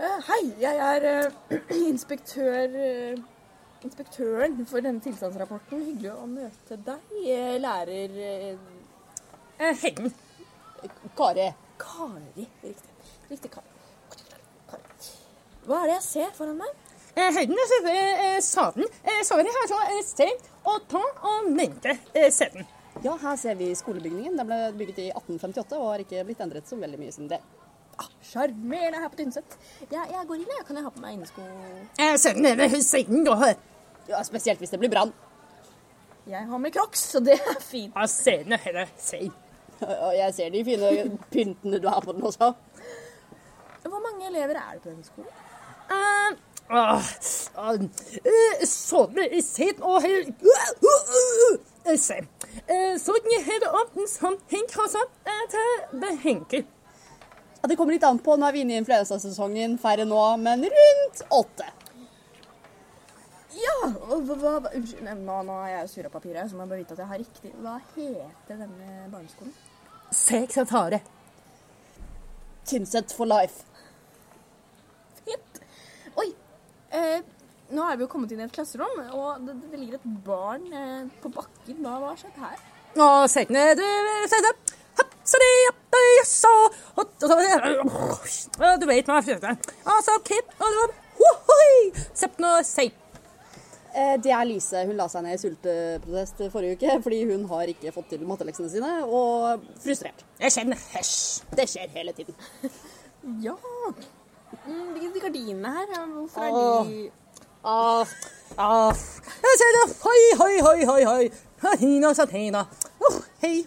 Uh, 0.00 0.16
hei, 0.30 0.42
jeg 0.62 0.80
er 0.86 1.08
uh, 1.28 1.58
inspektør 1.92 2.76
uh, 2.76 3.24
Inspektøren 3.84 4.58
for 4.68 4.84
denne 4.84 5.00
tilstandsrapporten. 5.00 5.80
Hyggelig 5.84 6.12
å 6.12 6.26
møte 6.28 6.76
deg, 6.84 7.14
lærer 7.64 8.18
Eh, 9.60 9.84
Kari. 11.16 11.52
Kari. 11.78 12.46
Riktig. 12.62 12.90
Riktig. 13.30 13.50
Kari. 13.50 13.69
Hva 15.66 15.82
er 15.82 15.90
det 15.90 15.96
jeg 15.98 16.06
ser 16.06 16.32
foran 16.36 16.58
meg? 16.60 16.70
Eh, 17.18 17.30
høyden 17.34 17.58
er 17.58 17.70
selvfølgelig 17.72 18.26
eh, 18.26 18.40
Saden 18.46 18.86
Eh, 19.04 19.22
så 19.26 19.36
er 19.36 19.46
det 19.46 19.54
her 19.56 19.66
så 19.70 19.78
eh, 19.90 20.02
sted 20.06 20.44
og 20.70 20.84
ta 20.90 21.00
og 21.26 21.48
nevnte 21.50 21.96
eh, 22.14 22.28
seden. 22.32 22.66
Ja, 23.04 23.14
her 23.22 23.36
ser 23.40 23.56
vi 23.58 23.70
skolebygningen. 23.78 24.36
Den 24.38 24.48
ble 24.48 24.58
bygget 24.78 25.00
i 25.02 25.08
1858 25.12 25.78
og 25.78 25.88
har 25.92 26.04
ikke 26.04 26.22
blitt 26.28 26.40
endret 26.44 26.68
så 26.68 26.78
veldig 26.80 27.00
mye 27.00 27.14
siden 27.14 27.30
det. 27.32 27.40
Ah, 28.00 28.08
Sjarmerende 28.24 29.00
her 29.02 29.10
på 29.12 29.18
Tynset. 29.20 29.56
Ja, 29.92 30.04
jeg 30.08 30.24
går 30.28 30.38
inn, 30.40 30.52
jeg. 30.54 30.64
Kan 30.68 30.78
jeg 30.78 30.86
ha 30.86 30.92
på 30.94 31.02
meg 31.02 31.18
innesko? 31.18 31.44
Eh, 31.98 32.06
er 32.06 32.16
siden 32.80 33.26
da. 33.26 33.52
Ja, 34.08 34.22
Spesielt 34.26 34.62
hvis 34.62 34.72
det 34.72 34.80
blir 34.80 34.92
brann. 34.92 35.12
Jeg 36.30 36.46
har 36.46 36.58
med 36.62 36.72
crocs, 36.72 37.02
så 37.14 37.20
det 37.24 37.36
er 37.40 37.60
fint. 37.64 37.94
Ja, 37.96 38.06
seden 38.08 38.54
er 38.56 38.62
heller 38.64 38.90
sein. 39.00 39.32
Og 39.80 40.12
jeg 40.16 40.34
ser 40.36 40.50
de 40.52 40.64
fine 40.64 40.90
pyntene 41.32 41.80
du 41.80 41.88
har 41.88 42.00
på 42.04 42.12
den 42.12 42.24
også. 42.28 42.52
Hvor 43.80 44.02
mange 44.04 44.28
elever 44.28 44.58
er 44.60 44.74
det 44.76 44.82
på 44.84 44.90
denne 44.92 45.06
skolen? 45.06 45.30
Eh, 45.90 46.36
ah, 46.70 47.02
ah, 47.58 47.74
eh, 47.74 48.66
Sånn 48.68 49.18
er 49.24 49.40
seden 49.42 49.82
og 49.82 50.04
Eh, 51.80 51.96
Se. 51.96 52.20
Eh, 52.68 52.94
Sånn 53.00 53.32
er 53.34 53.42
her 53.46 53.66
åpnen 53.82 54.08
som 54.10 54.36
henkasse 54.52 55.02
til 55.50 56.16
Henke. 56.22 56.64
Det 57.60 57.76
kommer 57.76 57.92
litt 57.92 58.04
an 58.04 58.18
på. 58.22 58.36
Nå 58.36 58.46
er 58.48 58.52
vi 58.56 58.62
inne 58.64 58.76
i 58.76 58.80
influensasesongen. 58.80 59.76
Færre 59.80 60.06
nå, 60.08 60.20
men 60.40 60.64
rundt 60.72 61.22
åtte. 61.36 61.66
Ja, 63.60 63.78
Unnskyld, 64.14 65.08
nå, 65.24 65.36
nå 65.44 65.56
er 65.66 65.72
jeg 65.74 66.06
av 66.06 66.12
papiret, 66.14 66.48
så 66.48 66.56
må 66.56 66.64
jeg 66.64 66.70
bare 66.70 66.82
vite 66.84 66.94
at 66.94 67.02
jeg 67.02 67.10
har 67.10 67.20
riktig. 67.20 67.50
Hva 67.60 67.74
heter 67.96 68.60
denne 68.62 69.08
barneskolen? 69.12 69.52
Sekretare. 70.14 71.00
Tynset 72.70 73.12
for 73.16 73.26
life. 73.26 73.64
Fint. 75.26 75.60
Oi. 76.16 76.28
Eh, 76.90 77.20
nå 77.70 77.84
er 77.86 77.96
vi 77.96 78.02
jo 78.04 78.10
kommet 78.10 78.32
inn 78.34 78.40
i 78.42 78.46
et 78.48 78.52
klasserom, 78.54 78.96
og 79.14 79.44
det, 79.46 79.54
det 79.70 79.78
ligger 79.78 80.00
et 80.00 80.08
barn 80.26 80.64
eh, 80.74 81.04
på 81.22 81.30
bakken. 81.34 81.78
Hva 81.84 81.98
har 82.08 82.16
skjedd 82.18 82.38
her? 82.42 82.58
Å, 82.98 83.08
se 83.30 83.44
det. 83.46 83.66
Det 83.78 83.86
det 83.86 84.40
er- 84.50 84.78
Ja, 88.60 88.76
Du 88.76 88.86
vet 88.90 89.06
hva 89.06 89.20
jeg 89.20 89.36
føler. 89.38 89.56
Altså, 89.86 90.16
kid, 90.26 90.50
og 90.58 90.66
det 90.74 92.30
nå, 92.42 92.50
sei. 92.66 92.88
Eh, 93.94 94.16
Det 94.22 94.32
er 94.32 94.44
Lise. 94.48 94.84
Hun 94.86 94.96
la 94.98 95.06
seg 95.08 95.22
ned 95.22 95.34
i 95.34 95.40
sulteprotest 95.42 96.42
forrige 96.52 96.76
uke 96.78 96.98
fordi 97.04 97.22
hun 97.30 97.46
har 97.50 97.70
ikke 97.72 97.92
fått 97.94 98.08
til 98.10 98.26
matteleksene 98.26 98.70
sine, 98.72 98.90
og 99.06 99.62
frustrert. 99.82 100.24
Jeg 100.40 100.50
kjenner 100.56 100.78
hesj. 100.94 101.42
Det 101.54 101.68
skjer 101.70 101.88
hele 101.94 102.12
tiden. 102.16 102.34
Ja. 103.44 103.54
Mm, 104.66 104.94
de, 104.94 105.08
de 105.14 105.20
gardinene 105.22 105.74
her, 105.76 106.06
hvorfor 106.14 106.46
er 106.46 106.50
Åh. 106.52 106.86
de. 106.86 107.10
Jeg 109.40 109.58
ser 109.60 109.76
det. 109.76 109.84
Hoi, 110.02 110.22
hoi, 110.40 110.54
hoi, 110.60 110.84
hoi, 110.84 111.02
hoi. 111.04 111.76
Hina, 111.80 112.14
satina. 112.16 112.64
Oh, 113.00 113.20
hei. 113.42 113.60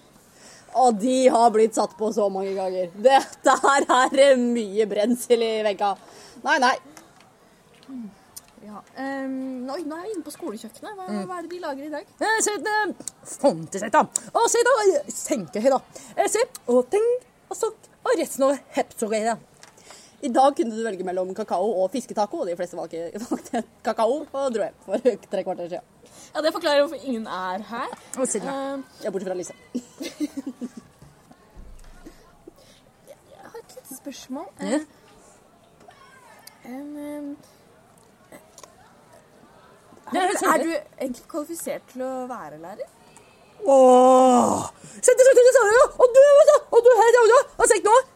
Og 0.81 0.97
de 0.97 1.27
har 1.29 1.51
blitt 1.53 1.77
satt 1.77 1.93
på 1.97 2.09
så 2.13 2.25
mange 2.33 2.55
ganger. 2.57 2.89
Dette 3.05 3.55
her 3.61 3.85
er 4.25 4.41
mye 4.41 4.87
brensel 4.89 5.45
i 5.45 5.53
vegga. 5.65 5.93
Nei, 6.43 6.57
nei. 6.63 6.73
Ja. 8.63 8.79
Um, 8.97 9.69
oi, 9.69 9.81
nå 9.85 9.97
er 9.99 10.07
vi 10.07 10.13
inne 10.15 10.25
på 10.25 10.33
skolekjøkkenet. 10.33 10.97
Hva, 10.97 11.07
hva 11.29 11.37
er 11.37 11.45
det 11.45 11.51
de 11.51 11.61
lager 11.61 11.85
i 11.85 11.93
dag? 11.93 12.11
Jeg 12.25 12.45
ser 12.47 12.61
det. 12.65 13.07
Fontesetta. 13.37 14.05
Og 14.33 14.49
se 14.51 14.63
da, 14.65 14.75
senke 15.13 15.61
her 15.63 15.77
da. 15.77 15.81
Jeg 16.23 16.33
ser, 16.39 16.47
og 16.73 16.85
ting, 16.91 17.09
og 17.51 17.59
sokk. 17.59 17.89
og 18.03 18.17
resten 18.19 18.47
av 18.49 18.57
hepsorera. 18.75 19.37
I 20.23 20.29
dag 20.31 20.55
kunne 20.55 20.71
du 20.77 20.83
velge 20.85 21.03
mellom 21.03 21.33
kakao 21.35 21.65
og 21.83 21.89
fisketaco, 21.91 22.37
og 22.43 22.47
de 22.47 22.55
fleste 22.55 22.77
valgte 22.79 23.63
kakao 23.83 24.21
og 24.23 24.53
dro 24.55 24.63
hjem 24.63 24.77
for 24.85 24.97
tre 25.33 25.43
kvarter 25.43 25.67
siden. 25.73 25.89
Ja, 26.35 26.41
Det 26.41 26.53
forklarer 26.55 26.79
hvorfor 26.85 27.01
ingen 27.03 27.25
er 27.27 27.63
her. 27.69 27.89
Og 28.17 28.27
da. 28.27 28.53
Eh, 28.53 28.79
Ja, 29.03 29.09
bortsett 29.11 29.27
fra 29.27 29.35
Lise. 29.35 29.53
jeg 33.09 33.17
har 33.43 33.59
et 33.59 33.75
lite 33.75 33.97
spørsmål. 33.97 34.47
Ja. 34.61 34.79
Um, 36.65 36.71
em, 36.71 37.37
er, 40.15 40.21
er 40.53 40.63
du 40.63 40.69
egentlig 41.01 41.27
kvalifisert 41.27 41.83
til 41.91 42.01
å 42.07 42.13
være 42.31 42.61
lærer? 42.63 42.87
Ååå! 43.63 44.63
Sett 45.03 45.19
deg, 45.19 45.27
sett 45.27 45.35
deg, 45.35 45.43
du 45.43 45.51
deg, 45.59 45.99
og 45.99 46.15
du, 46.15 46.23
vet 46.39 46.49
du, 46.51 46.57
og 46.71 46.79
du, 46.87 46.91
her, 47.01 47.19
og 47.19 47.31
du, 47.33 47.37
og 47.59 47.67
sett 47.71 47.83
nå. 47.87 47.95
Og 47.99 48.12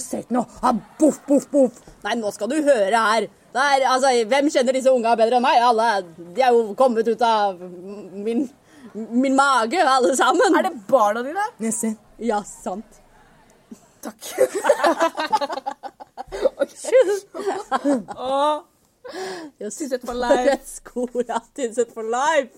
sett 0.00 0.30
nå, 0.30 0.44
ah, 0.62 0.74
boff, 0.98 1.20
boff, 1.26 1.46
boff. 1.52 1.78
Nei, 2.04 2.14
nå 2.20 2.30
skal 2.34 2.50
du 2.52 2.56
høre 2.62 3.04
her. 3.06 3.28
Det 3.52 3.60
er, 3.74 3.84
altså, 3.90 4.12
hvem 4.30 4.48
kjenner 4.54 4.76
disse 4.78 4.92
unga 4.92 5.14
bedre 5.18 5.36
enn 5.38 5.44
meg? 5.44 5.60
Alle, 5.66 5.88
de 6.36 6.42
er 6.42 6.54
jo 6.56 6.72
kommet 6.78 7.08
ut 7.08 7.22
av 7.26 7.60
min, 7.60 8.46
min 8.94 9.36
mage, 9.36 9.80
alle 9.82 10.14
sammen. 10.16 10.56
Er 10.58 10.68
det 10.70 10.74
barna 10.88 11.24
dine? 11.26 11.44
Nisse. 11.60 11.94
Ja, 12.22 12.40
sant. 12.48 13.00
Takk. 14.02 14.32
Åh, 18.16 18.62
Yes. 19.60 19.76
Tynset 19.76 20.00
for 20.00 20.06
For 20.06 20.14
life. 20.14 20.52
et 20.52 20.68
skole. 20.68 21.24
Ja, 21.28 21.38
Tynset 21.56 21.92
for 21.94 22.02
life. 22.06 22.52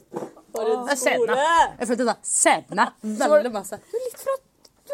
For 0.54 0.68
en 0.74 0.96
skole. 0.96 1.36
Jeg 1.78 1.88
følte 1.88 2.04
det. 2.04 2.16
Sedna. 2.22 2.86
Veldig 3.02 3.52
masse. 3.52 3.78
Du 3.90 3.96
er 3.98 4.04
litt 4.04 4.20
fra 4.20 4.36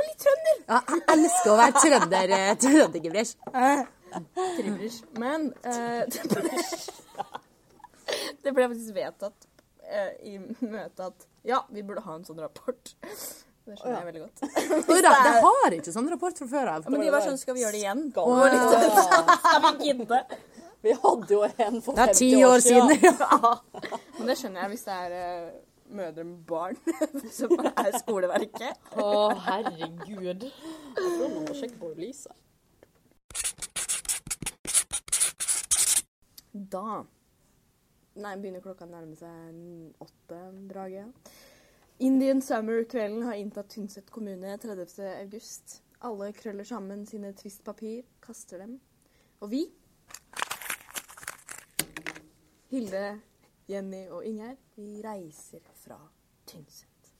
Er 0.01 0.07
litt 0.09 0.23
trønder. 0.25 0.61
Ja, 0.71 0.79
jeg 0.89 1.03
elsker 1.15 1.51
å 1.53 1.57
være 1.61 1.83
trønder, 1.85 2.33
eh, 2.39 2.51
trøndergevrers. 2.65 3.33
Trivers. 4.57 4.97
Men 5.21 5.51
eh, 5.63 6.01
det, 6.11 6.25
ble, 6.31 6.51
det 8.45 8.55
ble 8.57 8.67
faktisk 8.73 8.97
vedtatt 8.97 9.47
eh, 9.87 10.11
i 10.33 10.35
møtet 10.41 11.05
at 11.11 11.29
ja, 11.47 11.61
vi 11.73 11.85
burde 11.87 12.03
ha 12.07 12.17
en 12.19 12.25
sånn 12.27 12.41
rapport. 12.43 12.93
Det 13.71 13.77
skjønner 13.79 14.01
jeg 14.01 14.07
veldig 14.09 14.23
godt. 14.25 14.39
Da, 15.05 15.13
det 15.25 15.35
har 15.45 15.77
ikke 15.77 15.93
sånn 15.95 16.09
rapport 16.11 16.41
fra 16.43 16.49
før 16.51 16.71
av. 16.75 16.89
Men 16.91 17.05
de 17.05 17.13
var 17.15 17.23
sånn, 17.25 17.39
skal 17.39 17.55
vi 17.57 17.63
gjøre 17.63 17.77
det 17.77 17.83
igjen? 17.85 18.03
Skal 18.11 18.25
vi- 18.27 18.93
skal 19.45 19.61
vi 19.67 19.91
gidde? 19.91 20.21
Vi 20.81 20.95
hadde 20.97 21.35
jo 21.37 21.43
en 21.45 21.75
for 21.85 21.93
Det 21.99 22.03
er 22.07 22.15
50 22.15 22.19
ti 22.19 22.29
år 22.49 22.63
siden. 22.65 22.89
Ja. 23.05 23.53
Men 24.17 24.31
det 24.33 24.37
skjønner 24.41 24.63
jeg 24.65 24.71
hvis 24.73 24.85
det 24.89 24.95
er 24.97 25.17
eh, 25.21 25.51
mødre 25.95 26.25
med 26.25 26.43
barn 26.49 26.77
som 27.39 27.55
er 27.71 27.91
skoleverket. 27.99 28.91
Å, 28.97 29.09
herregud. 29.47 30.47
Jeg 30.47 31.15
tror 31.17 31.33
man 31.35 31.49
må 31.49 31.57
sjekke 31.57 31.81
på 31.81 31.93
Lisa. 31.99 32.35
Da 36.51 37.03
Nei, 38.21 38.35
begynner 38.37 38.61
klokka 38.61 38.85
å 38.85 38.91
nærme 38.91 39.15
seg 39.17 40.03
åtte, 40.03 40.39
Brage. 40.69 41.05
Indian 42.03 42.43
Summer-kvelden 42.43 43.23
har 43.29 43.39
inntatt 43.39 43.71
Tynset 43.71 44.11
kommune 44.13 44.57
30. 44.59 44.99
august. 45.21 45.79
Alle 46.05 46.33
krøller 46.37 46.67
sammen 46.67 47.07
sine 47.07 47.31
tvistpapir, 47.39 48.03
kaster 48.25 48.65
dem. 48.65 48.79
Og 49.41 49.53
vi 49.53 49.63
Hilde, 52.71 53.21
Jenny 53.71 54.09
og 54.11 54.25
Ingjerd, 54.27 54.59
vi 54.75 54.99
reiser 55.05 55.63
fra 55.79 55.99
Tynset. 56.51 57.11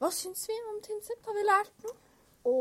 Hva 0.00 0.08
syns 0.12 0.46
vi 0.48 0.56
om 0.70 0.78
Tynset? 0.84 1.20
Har 1.26 1.36
vi 1.36 1.44
lært 1.44 1.84
noe? 1.84 1.96
Å, 2.48 2.54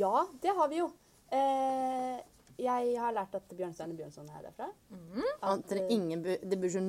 ja, 0.00 0.24
det 0.42 0.54
har 0.56 0.70
vi 0.70 0.80
jo. 0.80 0.88
Eh, 1.30 2.18
jeg 2.60 2.94
har 3.00 3.14
lært 3.16 3.34
at 3.38 3.52
Bjørnstjerne 3.56 3.96
Bjørnson 3.98 4.28
er 4.30 4.44
derfra. 4.46 4.68
At 5.42 5.62
det, 5.70 5.78
er 5.80 5.92
ingen, 5.94 6.22
det 6.22 6.58
bor 6.60 6.68
ikke 6.68 6.82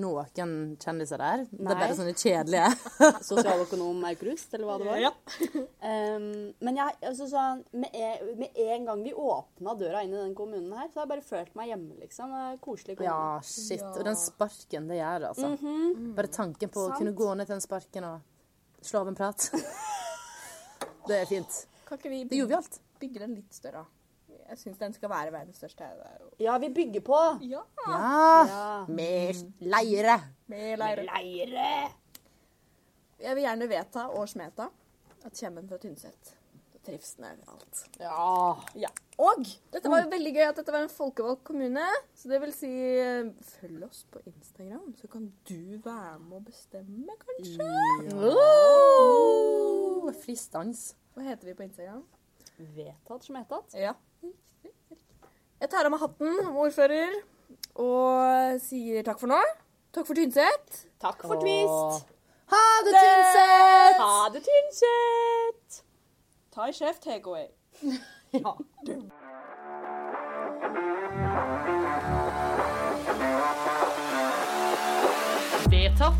noen 0.45 0.75
kjendiser 0.81 1.21
der. 1.21 1.45
Det 1.49 1.71
er 1.73 1.79
bare 1.79 1.97
sånne 1.97 2.13
kjedelige. 2.17 2.69
Sosialøkonom 3.29 4.03
Aukrust, 4.11 4.53
eller 4.57 4.69
hva 4.69 4.77
det 4.81 4.89
var. 4.91 5.03
Ja. 5.07 5.13
Um, 5.81 6.51
men 6.61 6.75
jeg, 6.77 6.93
altså 7.09 7.25
så, 7.25 7.41
med, 7.73 7.95
en, 7.97 8.27
med 8.37 8.57
en 8.61 8.83
gang 8.85 8.99
vi 9.01 9.13
åpna 9.17 9.73
døra 9.79 10.03
inn 10.05 10.11
i 10.13 10.19
den 10.19 10.35
kommunen 10.37 10.69
her, 10.77 10.91
så 10.91 10.99
har 10.99 11.07
jeg 11.07 11.09
bare 11.09 11.25
følt 11.25 11.55
meg 11.57 11.71
hjemme, 11.71 11.95
liksom. 12.03 12.35
Koselig 12.61 12.99
kommune. 12.99 13.09
Ja, 13.09 13.39
shit. 13.41 13.81
Og 13.89 14.03
den 14.05 14.19
sparken 14.19 14.91
det 14.91 14.99
gjør, 14.99 15.25
altså. 15.31 15.49
Bare 16.19 16.31
tanken 16.37 16.69
på 16.73 16.85
å 16.85 16.93
kunne 16.99 17.15
gå 17.17 17.31
ned 17.33 17.49
til 17.49 17.55
den 17.57 17.65
sparken 17.65 18.07
og 18.11 18.85
slå 18.85 19.01
av 19.01 19.09
en 19.09 19.17
prat. 19.17 19.47
det 21.09 21.17
er 21.23 21.25
fint. 21.29 21.63
Kan 21.89 21.99
ikke 21.99 22.13
vi 22.13 22.21
Det 22.29 22.39
gjorde 22.43 22.53
vi 22.53 22.59
alt. 22.61 22.79
bygge 23.01 23.25
den 23.25 23.35
litt 23.39 23.57
større? 23.57 23.83
Jeg 24.51 24.59
syns 24.59 24.77
den 24.81 24.93
skal 24.93 25.09
være 25.13 25.31
verdens 25.31 25.61
største. 25.61 25.85
Det 25.87 26.05
er 26.09 26.17
jo- 26.19 26.31
Ja, 26.43 26.57
vi 26.59 26.69
bygger 26.75 27.01
på. 27.07 27.19
Ja. 27.47 27.61
Ja. 27.87 28.01
Ja. 28.51 28.85
Med 28.91 29.39
leire. 29.63 30.17
Mer 30.51 30.75
leire. 30.81 31.05
Leire! 31.07 31.91
Jeg 33.21 33.35
vil 33.37 33.43
gjerne 33.45 33.69
vedta 33.69 34.07
og 34.09 34.27
smeta 34.29 34.67
at 35.23 35.39
kommer 35.39 35.67
fra 35.69 35.77
Tynset. 35.77 36.35
Trives 36.83 37.11
den 37.13 37.25
overalt. 37.29 37.81
Ja. 37.99 38.55
Ja. 38.81 38.87
Og 39.21 39.43
dette 39.71 39.87
var 39.91 40.01
jo 40.01 40.09
veldig 40.09 40.31
gøy 40.33 40.47
at 40.49 40.55
dette 40.57 40.71
var 40.73 40.81
en 40.81 40.89
folkevalgt 40.89 41.43
kommune. 41.45 41.83
Så 42.17 42.27
det 42.27 42.39
vil 42.41 42.51
si 42.57 42.71
følg 43.59 43.83
oss 43.85 44.03
på 44.11 44.19
Instagram, 44.25 44.95
så 44.97 45.07
kan 45.07 45.27
du 45.47 45.77
være 45.85 46.17
med 46.19 46.39
å 46.39 46.43
bestemme, 46.43 47.13
kanskje. 47.21 47.69
Oh, 48.41 50.11
fristans. 50.23 50.95
Hva 51.15 51.23
heter 51.27 51.51
vi 51.51 51.53
på 51.59 51.63
Instagram? 51.67 52.01
Vedtatt 52.57 53.25
smetatt. 53.27 53.75
Ja. 53.77 53.93
Jeg 55.61 55.69
tar 55.69 55.85
av 55.85 55.93
meg 55.93 56.01
hatten, 56.01 56.39
ordfører, 56.57 57.11
og 57.81 58.61
sier 58.63 59.05
takk 59.05 59.19
for 59.21 59.29
nå. 59.29 59.37
Takk 59.93 60.07
for 60.07 60.17
Tynset. 60.17 60.79
Takk 61.03 61.21
for 61.21 61.37
twist. 61.41 62.07
Ha 62.51 62.61
det, 62.87 62.93
Tynset! 62.95 63.99
Ha 64.01 64.15
det, 64.33 64.41
Tynset! 64.47 65.77
Ta 66.51 66.65
i 66.71 66.73
kjeft, 66.75 67.03
takeaway. 67.05 67.47
Ja. 68.31 68.53
Vedtatt. 76.01 76.15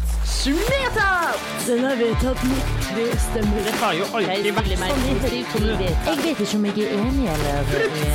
Vedtatt! 0.45 1.67
Den 1.67 1.85
er 1.85 1.95
vedtatt 1.97 2.43
med 2.43 2.59
tre 2.85 3.05
stemmer. 3.17 3.63
Det 3.65 3.73
har 3.81 3.95
jo 3.97 4.05
alltid 4.13 4.51
vært 4.53 4.69
sånn 4.77 5.01
i 5.09 5.41
Høyre 5.55 5.87
Jeg 5.87 6.19
vet 6.21 6.43
ikke 6.45 6.59
om 6.59 6.67
jeg 6.69 6.85
er 6.85 6.93
enig 6.99 7.25
eller 7.33 7.71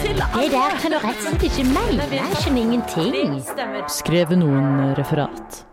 Det 0.07 0.49
der 0.55 0.79
kan 0.79 0.95
du 0.95 0.99
rett 1.03 1.11
og 1.11 1.27
slett 1.27 1.47
ikke 1.51 1.69
mene. 1.73 2.11
Jeg 2.15 2.43
skjønner 2.45 2.63
ingenting. 2.63 3.41
Skrev 3.99 4.37
noen 4.39 4.95
referat. 4.95 5.65